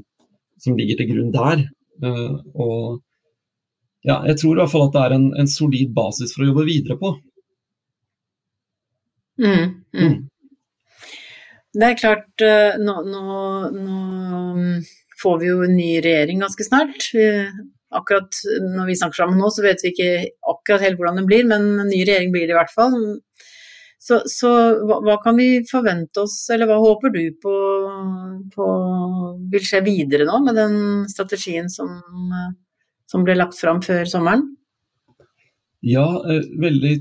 som 0.61 0.77
ligger 0.77 1.01
til 1.01 1.09
grunn 1.15 1.31
der. 1.33 1.65
Eh, 2.05 2.35
og 2.55 3.01
ja, 4.07 4.23
jeg 4.31 4.39
tror 4.41 4.57
i 4.57 4.63
hvert 4.63 4.73
fall 4.73 4.87
at 4.89 4.95
det 4.97 5.03
er 5.05 5.17
en, 5.17 5.27
en 5.43 5.51
solid 5.51 5.93
basis 5.97 6.33
for 6.35 6.45
å 6.45 6.51
jobbe 6.51 6.67
videre 6.69 6.97
på. 7.01 7.13
Mm, 9.41 9.67
mm. 9.97 10.01
Mm. 10.05 10.17
Det 11.71 11.87
er 11.87 12.01
klart, 12.01 12.33
eh, 12.45 12.81
nå, 12.81 12.97
nå, 13.07 13.21
nå, 13.77 14.81
får 15.21 15.39
vi 15.41 15.51
jo 15.51 15.61
en 15.65 15.77
ny 15.77 15.93
regjering 16.05 16.41
ganske 16.43 16.65
snart. 16.67 17.11
Akkurat 17.91 18.37
når 18.65 18.89
vi 18.89 18.97
snakker 18.99 19.21
sammen 19.21 19.41
nå, 19.41 19.51
så 19.53 19.65
vet 19.67 19.83
vi 19.85 19.93
ikke 19.93 20.11
akkurat 20.49 20.85
helt 20.87 21.01
hvordan 21.01 21.21
det 21.21 21.27
blir, 21.29 21.49
men 21.49 21.67
en 21.83 21.91
ny 21.91 22.01
regjering 22.05 22.33
blir 22.33 22.49
det 22.49 22.57
i 22.57 22.59
hvert 22.59 22.73
fall. 22.73 22.97
Så, 24.01 24.23
så 24.33 24.51
hva, 24.89 24.97
hva, 25.05 25.19
kan 25.21 25.37
vi 25.37 25.61
forvente 25.69 26.23
oss, 26.23 26.39
eller 26.53 26.71
hva 26.71 26.79
håper 26.81 27.13
du 27.13 27.23
på, 27.43 27.57
på, 28.55 28.69
vil 29.53 29.67
skje 29.67 29.83
videre 29.85 30.25
nå 30.29 30.39
med 30.47 30.57
den 30.57 30.79
strategien 31.11 31.69
som, 31.69 31.99
som 33.11 33.27
ble 33.27 33.37
lagt 33.37 33.59
fram 33.61 33.83
før 33.85 34.09
sommeren? 34.09 34.47
Ja, 35.85 36.07
eh, 36.25 36.49
veldig 36.65 36.95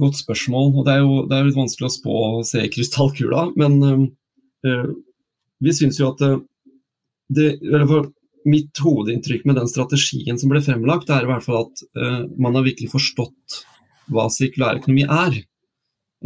godt 0.00 0.20
spørsmål. 0.22 0.72
og 0.72 0.86
Det 0.88 0.94
er 0.94 1.04
jo 1.04 1.18
det 1.28 1.36
er 1.36 1.50
litt 1.50 1.60
vanskelig 1.60 1.90
å 1.90 1.96
spå 1.98 2.16
og 2.38 2.46
se 2.48 2.64
i 2.64 2.72
krystallkula. 2.72 3.50
Men 3.60 3.78
eh, 4.64 4.88
vi 5.64 5.76
syns 5.76 6.00
jo 6.00 6.14
at 6.14 6.24
det, 7.28 7.58
eller 7.60 8.08
Mitt 8.48 8.78
hovedinntrykk 8.80 9.44
med 9.48 9.58
den 9.58 9.68
strategien 9.68 10.38
som 10.40 10.52
ble 10.52 10.62
fremlagt, 10.64 11.10
er 11.10 11.26
i 11.26 11.28
hvert 11.28 11.44
fall 11.44 11.66
at 11.66 11.82
eh, 11.98 12.20
man 12.40 12.56
har 12.56 12.64
virkelig 12.64 12.92
forstått 12.92 13.58
hva 14.14 14.28
sirkulær 14.32 14.78
økonomi 14.80 15.04
er. 15.04 15.40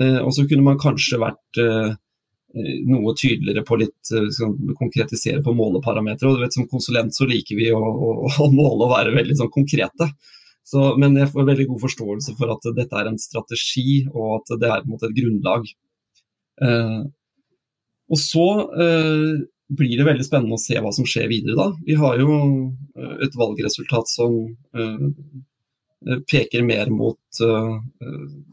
Eh, 0.01 0.19
og 0.23 0.33
så 0.35 0.47
kunne 0.49 0.65
man 0.67 0.81
kanskje 0.81 1.21
vært 1.21 1.61
eh, 1.61 1.95
noe 2.89 3.15
tydeligere 3.17 3.65
på 3.65 3.79
litt 3.81 4.13
sånn, 4.37 4.75
konkretisere 4.79 5.43
på 5.45 5.55
måleparametere. 5.57 6.31
Og 6.31 6.39
du 6.39 6.45
vet, 6.45 6.57
Som 6.57 6.69
konsulent 6.71 7.17
så 7.17 7.29
liker 7.29 7.59
vi 7.59 7.71
å, 7.73 7.81
å, 7.81 8.13
å 8.29 8.51
måle 8.53 8.89
og 8.89 8.95
være 8.95 9.17
veldig 9.17 9.39
sånn 9.41 9.53
konkrete. 9.53 10.11
Så, 10.69 10.93
men 11.01 11.17
jeg 11.19 11.31
får 11.33 11.49
veldig 11.49 11.67
god 11.73 11.83
forståelse 11.83 12.37
for 12.39 12.53
at 12.55 12.69
dette 12.77 12.99
er 12.99 13.09
en 13.11 13.19
strategi, 13.21 14.05
og 14.13 14.39
at 14.41 14.53
det 14.63 14.69
er 14.69 14.85
på 14.85 14.89
en 14.89 14.95
måte 14.95 15.09
et 15.11 15.17
grunnlag. 15.17 15.67
Eh, 16.63 17.01
og 18.13 18.21
så, 18.21 18.47
eh, 18.85 19.43
blir 19.73 19.97
det 19.97 20.07
veldig 20.07 20.27
spennende 20.27 20.59
å 20.59 20.61
se 20.61 20.77
hva 20.81 20.93
som 20.95 21.07
skjer 21.09 21.31
videre 21.31 21.57
da. 21.59 21.69
Vi 21.87 21.97
har 21.99 22.21
jo 22.21 22.35
eh, 22.97 23.15
et 23.27 23.37
valgresultat 23.39 24.11
som 24.11 24.35
uh, 24.77 25.07
peker 26.31 26.65
mer 26.67 26.91
mot 26.93 27.43
uh, 27.45 27.79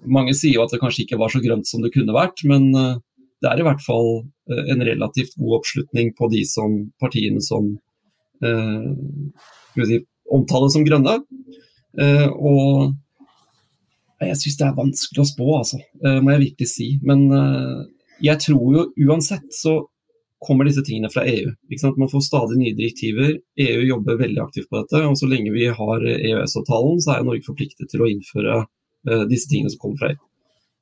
Mange 0.05 0.35
sier 0.37 0.57
jo 0.57 0.65
at 0.65 0.73
det 0.73 0.81
kanskje 0.81 1.05
ikke 1.05 1.19
var 1.21 1.31
så 1.33 1.41
grønt 1.43 1.69
som 1.69 1.83
det 1.83 1.93
kunne 1.95 2.15
vært, 2.15 2.43
men 2.49 2.69
uh, 2.75 2.97
det 3.39 3.51
er 3.51 3.61
i 3.61 3.65
hvert 3.67 3.83
fall 3.83 4.09
en 4.49 4.81
relativt 4.83 5.37
god 5.39 5.59
oppslutning 5.59 6.09
på 6.17 6.27
de 6.33 6.41
som, 6.49 6.73
partiene 6.99 7.39
som 7.39 7.69
si, 8.41 9.99
omtales 10.35 10.73
som 10.75 10.83
grønne. 10.83 11.13
og 12.33 12.89
jeg 14.25 14.39
syns 14.41 14.57
det 14.59 14.65
er 14.67 14.75
vanskelig 14.75 15.23
å 15.23 15.27
spå, 15.29 15.47
altså, 15.61 15.79
må 16.03 16.33
jeg 16.33 16.43
virkelig 16.43 16.69
si. 16.73 16.89
Men 16.99 17.23
jeg 18.19 18.43
tror 18.43 18.75
jo 18.75 18.83
uansett 19.05 19.47
så 19.55 19.77
kommer 20.39 20.65
disse 20.65 20.83
tingene 20.87 21.09
fra 21.11 21.25
EU. 21.27 21.51
Man 21.97 22.09
får 22.09 22.21
stadig 22.21 22.57
nye 22.59 22.75
direktiver. 22.75 23.35
EU 23.59 23.81
jobber 23.83 24.19
veldig 24.19 24.41
aktivt 24.41 24.69
på 24.69 24.79
dette. 24.79 25.03
og 25.07 25.17
Så 25.19 25.27
lenge 25.27 25.51
vi 25.51 25.67
har 25.67 26.05
EØS-avtalen, 26.15 27.01
så 27.03 27.15
er 27.15 27.27
Norge 27.27 27.47
forpliktet 27.47 27.91
til 27.91 28.03
å 28.03 28.09
innføre 28.09 28.61
uh, 28.63 29.25
disse 29.29 29.51
tingene 29.51 29.71
som 29.73 29.81
kommer 29.83 29.99
fra 29.99 30.13
EU. 30.13 30.21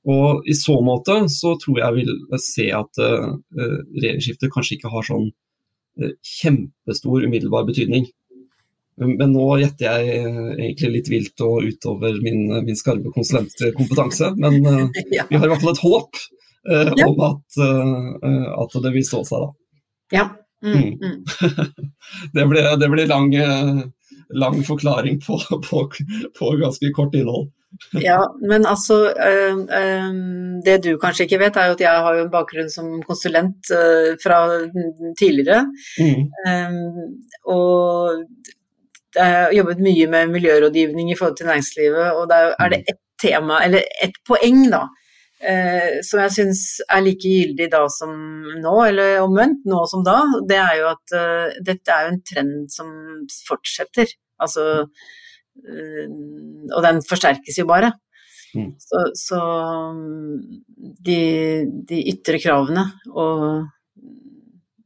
Og 0.07 0.47
I 0.47 0.55
så 0.55 0.77
måte 0.85 1.17
så 1.33 1.57
tror 1.59 1.81
jeg 1.81 1.97
vil 1.97 2.13
se 2.39 2.69
at 2.71 3.01
uh, 3.01 3.33
regjeringsskiftet 3.57 4.53
kanskje 4.53 4.77
ikke 4.77 4.93
har 4.93 5.09
sånn 5.09 5.27
uh, 5.33 6.13
kjempestor 6.37 7.25
umiddelbar 7.25 7.67
betydning. 7.67 8.07
Men 8.97 9.29
nå 9.29 9.59
gjetter 9.61 9.91
jeg 9.93 10.21
egentlig 10.57 10.89
litt 10.95 11.09
vilt 11.11 11.41
og 11.45 11.67
utover 11.69 12.15
min, 12.17 12.47
min 12.65 12.77
skarve 12.77 13.11
konsulentkompetanse. 13.13 14.31
Men 14.41 14.57
vi 15.11 15.19
har 15.21 15.45
i 15.45 15.51
hvert 15.51 15.61
fall 15.61 15.75
et 15.75 15.83
håp 15.83 16.17
uh, 16.71 16.91
ja. 16.97 17.07
om 17.07 17.23
at, 17.31 17.59
uh, 17.61 18.51
at, 18.63 18.77
det 18.83 18.93
vil 18.95 19.07
stå 19.07 19.23
seg, 19.27 19.45
da. 19.45 19.53
Ja. 20.17 20.27
Mm, 20.65 20.97
mm. 20.97 21.17
det, 22.35 22.47
ble, 22.49 22.63
det 22.81 22.87
ble 22.89 23.05
lang, 23.05 23.27
lang 24.33 24.63
forklaring 24.65 25.19
på, 25.21 25.37
på, 25.67 25.83
på, 26.39 26.49
ganske 26.63 26.91
kort 26.95 27.15
innhold. 27.15 27.51
ja, 28.09 28.19
men 28.49 28.65
altså 28.65 28.95
øh, 29.11 29.57
øh, 29.79 30.13
Det 30.65 30.77
du 30.83 30.97
kanskje 30.97 31.27
ikke 31.27 31.39
vet, 31.39 31.57
er 31.57 31.65
jo 31.67 31.75
at 31.75 31.81
jeg 31.83 32.03
har 32.05 32.15
jo 32.15 32.23
en 32.25 32.31
bakgrunn 32.31 32.69
som 32.71 33.01
konsulent 33.03 33.71
øh, 33.71 34.15
fra 34.23 34.39
tidligere. 35.19 35.65
Mm. 35.99 36.23
Um, 36.47 36.77
og 37.45 38.23
jeg 39.15 39.25
har 39.25 39.51
jobbet 39.57 39.83
mye 39.83 40.07
med 40.07 40.27
miljørådgivning 40.27 41.11
i 41.11 41.15
forhold 41.19 41.37
til 41.37 41.45
næringslivet, 41.45 42.11
og 42.13 42.29
da 42.29 42.53
er 42.59 42.69
det 42.69 42.83
ett 42.89 43.01
tema, 43.21 43.63
eller 43.65 43.81
ett 44.03 44.17
poeng, 44.27 44.67
da, 44.71 44.83
eh, 45.41 45.99
som 46.05 46.21
jeg 46.23 46.33
syns 46.35 46.63
er 46.85 47.03
like 47.05 47.29
gyldig 47.29 47.69
da 47.73 47.83
som 47.91 48.13
nå, 48.61 48.73
eller 48.87 49.21
omvendt, 49.23 49.65
nå 49.69 49.83
som 49.89 50.03
da, 50.05 50.19
det 50.49 50.59
er 50.61 50.73
jo 50.81 50.89
at 50.91 51.15
eh, 51.17 51.59
dette 51.65 51.93
er 51.93 52.07
jo 52.07 52.13
en 52.13 52.25
trend 52.31 52.57
som 52.73 52.91
fortsetter. 53.47 54.11
Altså 54.41 54.67
eh, 54.81 56.03
Og 56.07 56.83
den 56.85 57.01
forsterkes 57.05 57.61
jo 57.61 57.67
bare. 57.69 57.93
Mm. 58.55 58.71
Så, 58.81 59.01
så 59.19 59.39
de, 61.05 61.17
de, 61.89 62.03
ytre 62.13 62.39
kravene 62.41 62.85
og 63.11 63.67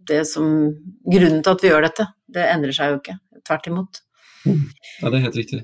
det 0.09 0.23
som 0.27 0.47
Grunnen 1.05 1.43
til 1.45 1.53
at 1.53 1.63
vi 1.63 1.69
gjør 1.69 1.85
dette, 1.85 2.07
det 2.33 2.47
endrer 2.49 2.75
seg 2.75 2.91
jo 2.91 3.01
ikke. 3.01 3.19
Tvert 3.47 3.67
imot. 3.69 4.01
Mm. 4.45 4.65
Ja, 5.01 5.11
det 5.11 5.19
er 5.19 5.23
helt 5.27 5.37
riktig. 5.37 5.61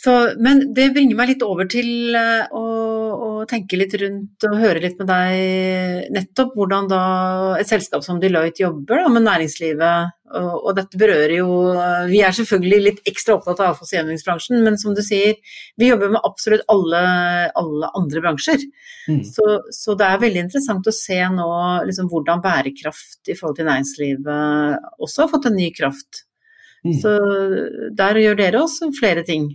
Så, 0.00 0.12
men 0.40 0.68
det 0.76 0.92
bringer 0.94 1.18
meg 1.18 1.32
litt 1.32 1.42
over 1.44 1.68
til 1.70 2.14
uh, 2.16 2.46
å, 2.54 2.62
å, 3.42 3.46
tenke 3.48 3.78
litt 3.78 3.94
rundt 4.00 4.46
og 4.48 4.58
høre 4.60 4.82
litt 4.84 4.98
med 5.00 5.08
deg 5.10 6.08
nettopp 6.14 6.56
hvordan 6.56 6.88
da 6.90 7.02
et 7.58 7.68
selskap 7.68 8.04
som 8.06 8.20
Deloitte 8.22 8.64
jobber 8.64 9.02
da, 9.02 9.10
med 9.12 9.26
næringslivet. 9.26 10.18
Og, 10.32 10.52
og, 10.62 10.70
dette 10.78 10.96
berører 10.96 11.34
jo 11.36 11.48
Vi 12.08 12.22
er 12.24 12.32
selvfølgelig 12.32 12.78
litt 12.86 13.00
ekstra 13.10 13.34
opptatt 13.36 13.60
av 13.60 13.74
avfalls- 13.74 13.90
og 13.92 13.98
gjenvinningsbransjen, 13.98 14.62
men 14.64 14.78
som 14.80 14.96
du 14.96 15.02
sier, 15.04 15.36
vi 15.76 15.90
jobber 15.90 16.14
med 16.14 16.24
absolutt 16.24 16.64
alle, 16.72 17.02
alle 17.60 17.92
andre 17.98 18.24
bransjer. 18.24 18.64
Mm. 19.10 19.22
Så, 19.28 19.48
så, 19.74 19.96
det 19.98 20.08
er 20.08 20.22
veldig 20.22 20.44
interessant 20.46 20.88
å 20.88 20.94
se 20.96 21.20
nå 21.36 21.48
liksom, 21.88 22.08
hvordan 22.12 22.44
bærekraft 22.44 23.28
i 23.28 23.36
forhold 23.38 23.58
til 23.60 23.68
næringslivet 23.68 25.02
også 25.02 25.26
har 25.26 25.32
fått 25.34 25.50
en 25.50 25.58
ny 25.58 25.72
kraft. 25.76 26.24
Mm. 26.82 26.94
Så 26.98 27.10
der 27.98 28.22
gjør 28.24 28.38
dere 28.40 28.62
også 28.64 28.90
flere 28.96 29.26
ting. 29.26 29.52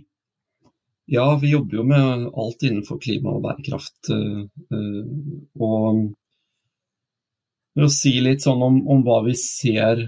Ja, 1.10 1.38
vi 1.42 1.50
jobber 1.50 1.76
jo 1.76 1.82
med 1.88 2.24
alt 2.36 2.62
innenfor 2.68 2.98
klima 3.00 3.32
og 3.32 3.44
bærekraft. 3.46 4.10
Eh, 4.12 4.42
eh, 4.76 5.04
og 5.56 6.02
for 7.72 7.86
å 7.86 7.92
si 7.94 8.12
litt 8.20 8.44
sånn 8.44 8.60
om, 8.66 8.76
om 8.92 9.00
hva 9.06 9.22
vi 9.24 9.32
ser 9.38 10.02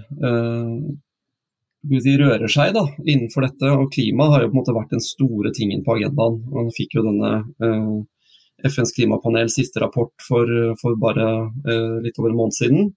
de 1.81 2.13
rører 2.21 2.51
seg 2.51 2.75
da, 2.75 2.83
innenfor 3.01 3.47
dette. 3.47 3.71
Og 3.73 3.89
klima 3.95 4.27
har 4.29 4.43
jo 4.43 4.51
på 4.51 4.53
en 4.53 4.59
måte 4.59 4.75
vært 4.77 4.93
den 4.93 5.01
store 5.01 5.49
tingen 5.57 5.81
på 5.85 5.95
agendaen. 5.95 6.37
Man 6.53 6.69
fikk 6.75 6.99
jo 6.99 7.05
denne 7.07 7.31
eh, 7.65 8.67
FNs 8.69 8.93
klimapanel 8.93 9.49
siste 9.49 9.81
rapport 9.81 10.13
for, 10.21 10.51
for 10.83 10.99
bare 11.01 11.31
eh, 11.65 11.97
litt 12.05 12.21
over 12.21 12.29
en 12.29 12.41
måned 12.43 12.59
siden. 12.59 12.91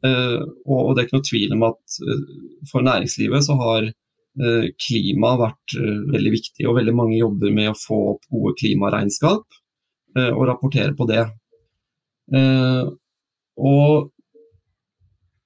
Og, 0.00 0.78
og, 0.78 0.94
det 0.94 1.02
er 1.02 1.06
ikke 1.08 1.18
noe 1.18 1.26
tvil 1.28 1.50
om 1.58 1.64
at 1.66 1.96
for 2.70 2.86
næringslivet 2.86 3.44
så 3.44 3.58
har 3.58 3.90
Eh, 3.90 4.09
klima 4.78 5.34
har 5.34 5.40
vært 5.40 5.74
eh, 5.76 6.00
veldig 6.14 6.32
viktig, 6.36 6.66
og 6.68 6.76
veldig 6.78 6.94
mange 6.96 7.18
jobber 7.18 7.52
med 7.54 7.72
å 7.72 7.78
få 7.78 7.98
opp 8.14 8.28
gode 8.30 8.54
klimaregnskap 8.60 9.58
eh, 10.16 10.30
og 10.30 10.46
rapportere 10.50 10.94
på 10.96 11.08
det. 11.10 11.26
Og 13.60 14.10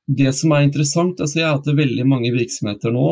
det 0.04 0.34
som 0.36 0.52
er 0.52 0.66
interessant, 0.66 1.20
altså 1.24 1.40
er 1.40 1.54
at 1.54 1.70
veldig 1.78 2.04
mange 2.06 2.32
virksomheter 2.34 2.92
nå 2.92 3.06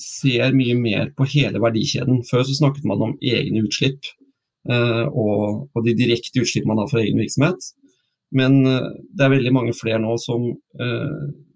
ser 0.00 0.52
mye 0.52 0.74
mer 0.76 1.08
på 1.16 1.24
hele 1.32 1.62
verdikjeden. 1.62 2.20
Før 2.28 2.44
så 2.44 2.58
snakket 2.58 2.84
man 2.84 3.00
om 3.06 3.14
egne 3.24 3.62
utslipp 3.64 4.10
og, 4.68 5.80
de 5.86 5.94
direkte 5.96 6.42
utslipp 6.44 6.68
man 6.68 6.82
har 6.82 6.90
fra 6.90 7.00
egen 7.00 7.22
virksomhet. 7.22 7.70
Men 8.36 8.60
det 8.60 9.24
er 9.24 9.32
veldig 9.32 9.54
mange 9.56 9.72
flere 9.78 10.02
nå 10.04 10.18
som 10.20 10.50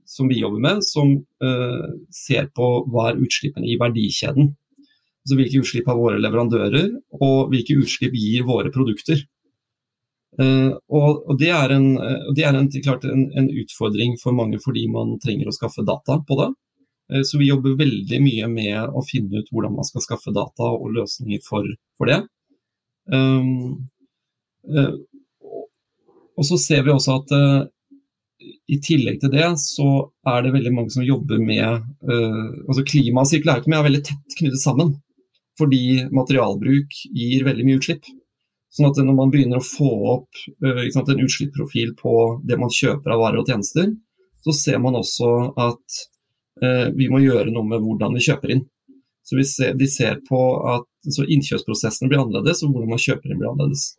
som 0.09 0.29
vi 0.31 0.41
jobber 0.41 0.63
med, 0.65 0.85
som 0.87 1.11
uh, 1.45 1.89
ser 2.15 2.49
på 2.57 2.69
hva 2.89 3.11
er 3.11 3.21
utslippene 3.21 3.69
i 3.69 3.77
verdikjeden. 3.81 4.55
Altså 5.25 5.37
Hvilke 5.37 5.61
utslipp 5.61 5.91
har 5.91 5.99
våre 5.99 6.21
leverandører, 6.23 6.87
og 7.21 7.51
hvilke 7.53 7.77
utslipp 7.83 8.17
gir 8.17 8.47
våre 8.49 8.73
produkter. 8.73 9.21
Uh, 10.39 10.73
og, 10.89 11.25
og, 11.27 11.35
Det 11.41 11.51
er, 11.53 11.75
en, 11.75 11.91
uh, 11.99 12.31
det 12.37 12.47
er 12.47 12.57
en, 12.57 12.71
klart 12.85 13.05
en, 13.05 13.27
en, 13.37 13.51
utfordring 13.61 14.17
for 14.23 14.37
mange 14.37 14.61
fordi 14.63 14.87
man 14.89 15.17
trenger 15.21 15.51
å 15.51 15.55
skaffe 15.57 15.85
data 15.85 16.21
på 16.25 16.41
det. 16.41 16.49
Uh, 17.13 17.23
så 17.29 17.41
vi 17.41 17.51
jobber 17.51 17.77
veldig 17.77 18.21
mye 18.25 18.49
med 18.53 18.97
å 18.97 19.05
finne 19.05 19.43
ut 19.43 19.51
hvordan 19.53 19.77
man 19.77 19.89
skal 19.89 20.05
skaffe 20.05 20.33
data 20.37 20.71
og 20.73 20.93
løsninger 20.97 21.43
for, 21.45 21.69
for 21.99 22.09
det. 22.09 22.23
Um, 23.13 23.89
og 26.39 26.45
så 26.47 26.59
ser 26.61 26.85
vi 26.87 26.93
også 26.93 27.19
at 27.23 27.33
i 28.69 28.79
tillegg 28.85 29.21
til 29.23 29.33
det 29.33 29.49
så 29.63 29.89
er 30.29 30.45
det 30.45 30.55
veldig 30.55 30.73
mange 30.75 30.93
som 30.95 31.07
jobber 31.07 31.41
med 31.43 31.83
uh, 32.09 32.47
altså 32.69 32.85
Klima 32.87 33.25
og 33.25 33.31
sirkulærøkonomi 33.31 33.79
er 33.79 33.87
veldig 33.89 34.05
tett 34.11 34.39
knyttet 34.39 34.63
sammen. 34.63 34.95
Fordi 35.59 36.05
materialbruk 36.15 37.01
gir 37.19 37.47
veldig 37.47 37.67
mye 37.67 37.81
utslipp. 37.81 38.07
Sånn 38.75 38.91
at 38.91 39.01
når 39.01 39.17
man 39.17 39.33
begynner 39.33 39.63
å 39.63 39.67
få 39.67 39.91
opp 40.15 40.43
uh, 40.65 40.85
sant, 40.95 41.11
en 41.11 41.25
utslippsprofil 41.25 41.95
på 41.99 42.15
det 42.49 42.61
man 42.61 42.73
kjøper 42.73 43.15
av 43.15 43.25
varer 43.25 43.43
og 43.43 43.51
tjenester, 43.51 43.91
så 44.45 44.55
ser 44.55 44.81
man 44.85 44.99
også 45.01 45.33
at 45.59 46.01
uh, 46.63 46.87
vi 46.95 47.11
må 47.11 47.23
gjøre 47.25 47.53
noe 47.53 47.67
med 47.67 47.85
hvordan 47.85 48.19
vi 48.19 48.27
kjøper 48.29 48.55
inn. 48.55 48.65
Så 49.27 49.37
ser, 49.45 49.75
De 49.77 49.89
ser 49.91 50.23
på 50.29 50.41
at 50.73 51.21
innkjøpsprosessene 51.21 52.09
blir 52.09 52.23
annerledes, 52.23 52.63
og 52.65 52.73
hvordan 52.73 52.95
man 52.95 53.03
kjøper 53.03 53.33
inn 53.33 53.41
blir 53.43 53.51
annerledes. 53.51 53.91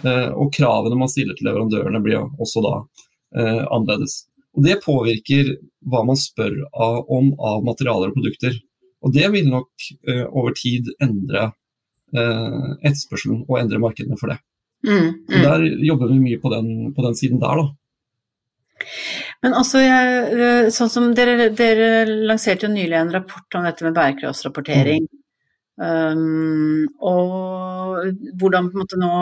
og 0.00 0.48
kravene 0.56 0.96
man 0.96 1.10
stiller 1.12 1.36
til 1.36 1.44
leverandørene 1.50 2.00
blir 2.00 2.22
også 2.40 2.62
da 2.64 2.78
eh, 3.36 3.62
annerledes. 3.66 4.24
Og 4.56 4.66
Det 4.66 4.80
påvirker 4.84 5.54
hva 5.86 6.02
man 6.06 6.18
spør 6.18 6.56
av, 6.72 7.04
om 7.08 7.32
av 7.38 7.64
materialer 7.66 8.10
og 8.10 8.18
produkter. 8.18 8.56
Og 9.04 9.14
Det 9.14 9.26
vil 9.32 9.48
nok 9.48 9.90
eh, 10.08 10.24
over 10.26 10.54
tid 10.56 10.90
endre 11.00 11.50
eh, 12.14 12.70
etterspørselen 12.82 13.44
og 13.46 13.60
endre 13.60 13.82
markedene 13.82 14.18
for 14.20 14.32
det. 14.32 14.40
Mm, 14.86 15.08
mm. 15.28 15.42
Der 15.44 15.66
jobber 15.84 16.08
vi 16.08 16.18
mye 16.22 16.40
på 16.40 16.50
den, 16.52 16.90
på 16.96 17.04
den 17.04 17.16
siden 17.16 17.40
der, 17.40 17.62
da. 17.62 17.68
Men 19.44 19.54
også, 19.56 19.80
jeg, 19.84 20.70
sånn 20.72 20.92
som 20.92 21.08
dere, 21.16 21.50
dere, 21.56 22.06
lanserte 22.28 22.66
jo 22.66 22.72
nylig 22.72 22.96
en 22.96 23.12
rapport 23.12 23.56
om 23.56 23.66
dette 23.68 23.84
med 23.84 23.96
bærekraftsrapportering. 23.96 25.04
Mm. 25.04 25.16
Um, 25.80 26.88
og 27.00 28.10
hvordan 28.40 28.68
på 28.68 28.76
en 28.76 28.82
måte 28.82 28.98
nå 29.00 29.12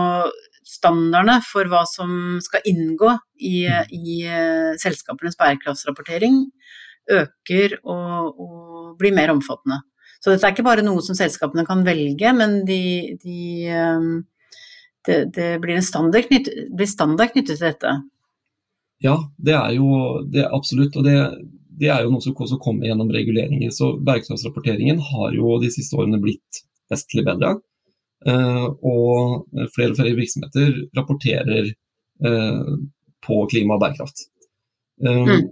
standardene 0.68 1.38
for 1.46 1.68
hva 1.70 1.84
som 1.88 2.38
skal 2.44 2.66
inngå 2.68 3.14
i, 3.40 3.64
mm. 3.68 3.92
i 3.94 4.16
uh, 4.28 4.72
selskapenes 4.80 5.38
bærekraftsrapportering, 5.40 6.42
øker 7.08 7.78
og, 7.80 8.34
og, 8.36 8.64
blir 9.00 9.14
mer 9.16 9.32
omfattende. 9.32 9.80
Så 10.18 10.32
dette 10.32 10.48
er 10.48 10.52
ikke 10.52 10.66
bare 10.66 10.84
noe 10.84 11.00
som 11.04 11.16
selskapene 11.16 11.64
kan 11.66 11.84
velge, 11.86 12.32
men 12.34 12.60
de, 12.68 12.80
de, 13.22 13.40
um, 13.70 14.08
det, 15.06 15.20
det, 15.36 15.50
blir 15.62 15.78
en 15.78 15.86
standard, 15.86 16.26
knyttet, 16.26 16.66
blir 16.74 16.90
standard 16.90 17.32
knyttet 17.32 17.60
til 17.60 17.68
dette. 17.70 17.94
Ja, 19.04 19.14
det 19.38 19.54
er 19.54 19.76
jo 19.76 20.18
det 20.26 20.42
er 20.42 20.56
absolutt. 20.56 20.98
Og 20.98 21.06
det, 21.06 21.14
det 21.78 21.92
er 21.94 22.02
jo 22.02 22.10
noe 22.12 22.24
som 22.24 22.34
også 22.34 22.58
kommer 22.60 22.90
gjennom 22.90 23.12
reguleringer. 23.14 23.70
Så 23.74 23.94
bærekraftsrapporteringen 24.02 25.00
har 25.12 25.36
jo 25.38 25.56
de 25.62 25.70
siste 25.72 25.96
årene 25.96 26.20
blitt 26.22 26.64
vestlig 26.90 27.24
bedre. 27.28 27.54
Uh, 28.26 28.66
og 28.82 29.44
flere 29.76 29.92
og 29.92 29.98
flere 30.00 30.16
virksomheter 30.18 30.72
rapporterer 30.98 31.68
uh, 32.26 32.72
på 33.22 33.44
klima 33.52 33.76
og 33.76 33.84
bærekraft. 33.84 34.24
Um, 35.04 35.28
mm. 35.28 35.44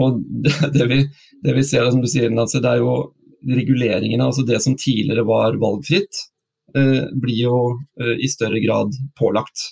Og 0.00 0.22
det, 0.44 0.54
det, 0.76 0.86
vi, 0.92 1.02
det, 1.44 1.56
vi, 1.58 1.64
ser, 1.64 1.90
som 1.92 2.00
du 2.00 2.08
sier, 2.08 2.32
Nancy, 2.32 2.62
det 2.64 2.72
er 2.72 2.80
jo 2.84 2.96
reguleringene, 3.46 4.24
altså 4.24 4.46
det 4.48 4.62
som 4.64 4.78
tidligere 4.80 5.26
var 5.28 5.60
valgfritt, 5.60 6.24
blir 6.76 7.38
jo 7.38 7.58
i 8.20 8.26
større 8.28 8.58
grad 8.60 8.92
pålagt. 9.16 9.62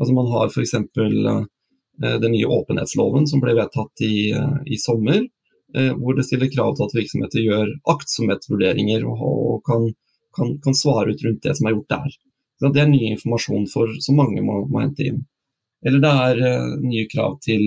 Altså 0.00 0.14
Man 0.16 0.30
har 0.32 0.48
f.eks. 0.48 0.72
den 0.72 2.32
nye 2.32 2.48
åpenhetsloven 2.48 3.28
som 3.30 3.42
ble 3.44 3.54
vedtatt 3.58 4.02
i, 4.02 4.32
i 4.66 4.78
sommer, 4.80 5.20
hvor 6.00 6.16
det 6.16 6.24
stiller 6.26 6.50
krav 6.50 6.72
til 6.74 6.88
at 6.88 6.96
virksomheter 6.96 7.44
gjør 7.44 7.70
aktsomhetsvurderinger 7.92 9.04
og, 9.06 9.20
og 9.20 9.62
kan 9.68 9.86
kan, 10.40 10.56
kan, 10.64 10.76
svare 10.76 11.12
ut 11.12 11.22
rundt 11.26 11.44
det 11.44 11.54
som 11.58 11.68
er 11.68 11.76
gjort 11.76 11.92
der. 11.92 12.16
Så 12.60 12.72
det 12.72 12.82
er 12.82 12.90
ny 12.90 13.02
informasjon 13.12 13.68
for, 13.72 13.92
som 14.04 14.18
mange 14.20 14.42
må, 14.44 14.62
må 14.68 14.82
hente 14.82 15.06
inn. 15.06 15.22
Eller 15.86 16.02
det 16.02 16.10
er 16.24 16.42
uh, 16.44 16.74
nye 16.84 17.06
krav 17.08 17.38
til, 17.44 17.62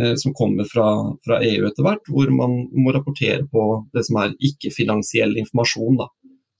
uh, 0.00 0.14
som 0.20 0.34
kommer 0.36 0.68
fra, 0.68 0.88
fra, 1.24 1.38
EU 1.46 1.68
etter 1.68 1.86
hvert, 1.86 2.10
hvor 2.12 2.32
man 2.34 2.58
må 2.76 2.92
rapportere 2.92 3.46
på 3.48 3.68
det 3.96 4.04
som 4.08 4.20
er 4.20 4.34
ikke-finansiell 4.50 5.38
informasjon. 5.40 5.96
Da. 6.02 6.10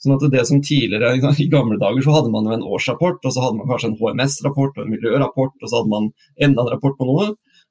Sånn 0.03 0.17
at 0.17 0.25
det 0.33 0.43
som 0.49 0.63
tidligere, 0.65 1.13
I 1.45 1.51
gamle 1.53 1.79
dager 1.79 2.03
så 2.03 2.17
hadde 2.17 2.33
man 2.35 2.49
jo 2.49 2.57
en 2.57 2.67
årsrapport, 2.67 3.21
og 3.23 3.35
så 3.35 3.45
hadde 3.45 3.61
man 3.61 3.69
kanskje 3.71 3.93
en 3.93 3.99
HMS-rapport 4.01 4.79
og 4.79 4.87
en 4.87 4.95
miljørapport, 4.97 5.55
og 5.61 5.69
så 5.69 5.79
hadde 5.79 5.93
man 5.93 6.09
enda 6.43 6.65
en 6.65 6.73
rapport 6.73 6.97
på 6.99 7.07
noe. 7.07 7.29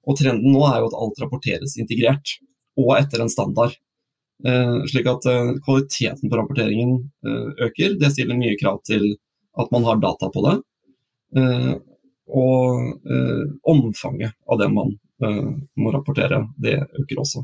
Og 0.08 0.18
Trenden 0.18 0.54
nå 0.54 0.62
er 0.70 0.80
jo 0.82 0.92
at 0.92 1.00
alt 1.04 1.20
rapporteres 1.26 1.76
integrert, 1.82 2.38
og 2.80 2.94
etter 2.96 3.22
en 3.22 3.34
standard. 3.34 3.76
Eh, 4.46 4.84
slik 4.90 5.08
at 5.08 5.26
eh, 5.26 5.54
kvaliteten 5.66 6.30
på 6.30 6.38
rapporteringen 6.38 6.96
eh, 7.28 7.66
øker. 7.66 7.96
Det 8.00 8.12
stiller 8.12 8.38
nye 8.38 8.58
krav 8.58 8.82
til 8.88 9.16
at 9.58 9.72
man 9.72 9.86
har 9.86 10.02
data 10.02 10.30
på 10.32 10.44
det. 10.48 10.58
Og 12.32 13.08
omfanget 13.68 14.34
av 14.48 14.60
det 14.60 14.68
man 14.72 14.94
må 15.76 15.92
rapportere, 15.92 16.42
det 16.60 16.78
øker 17.00 17.20
også. 17.20 17.44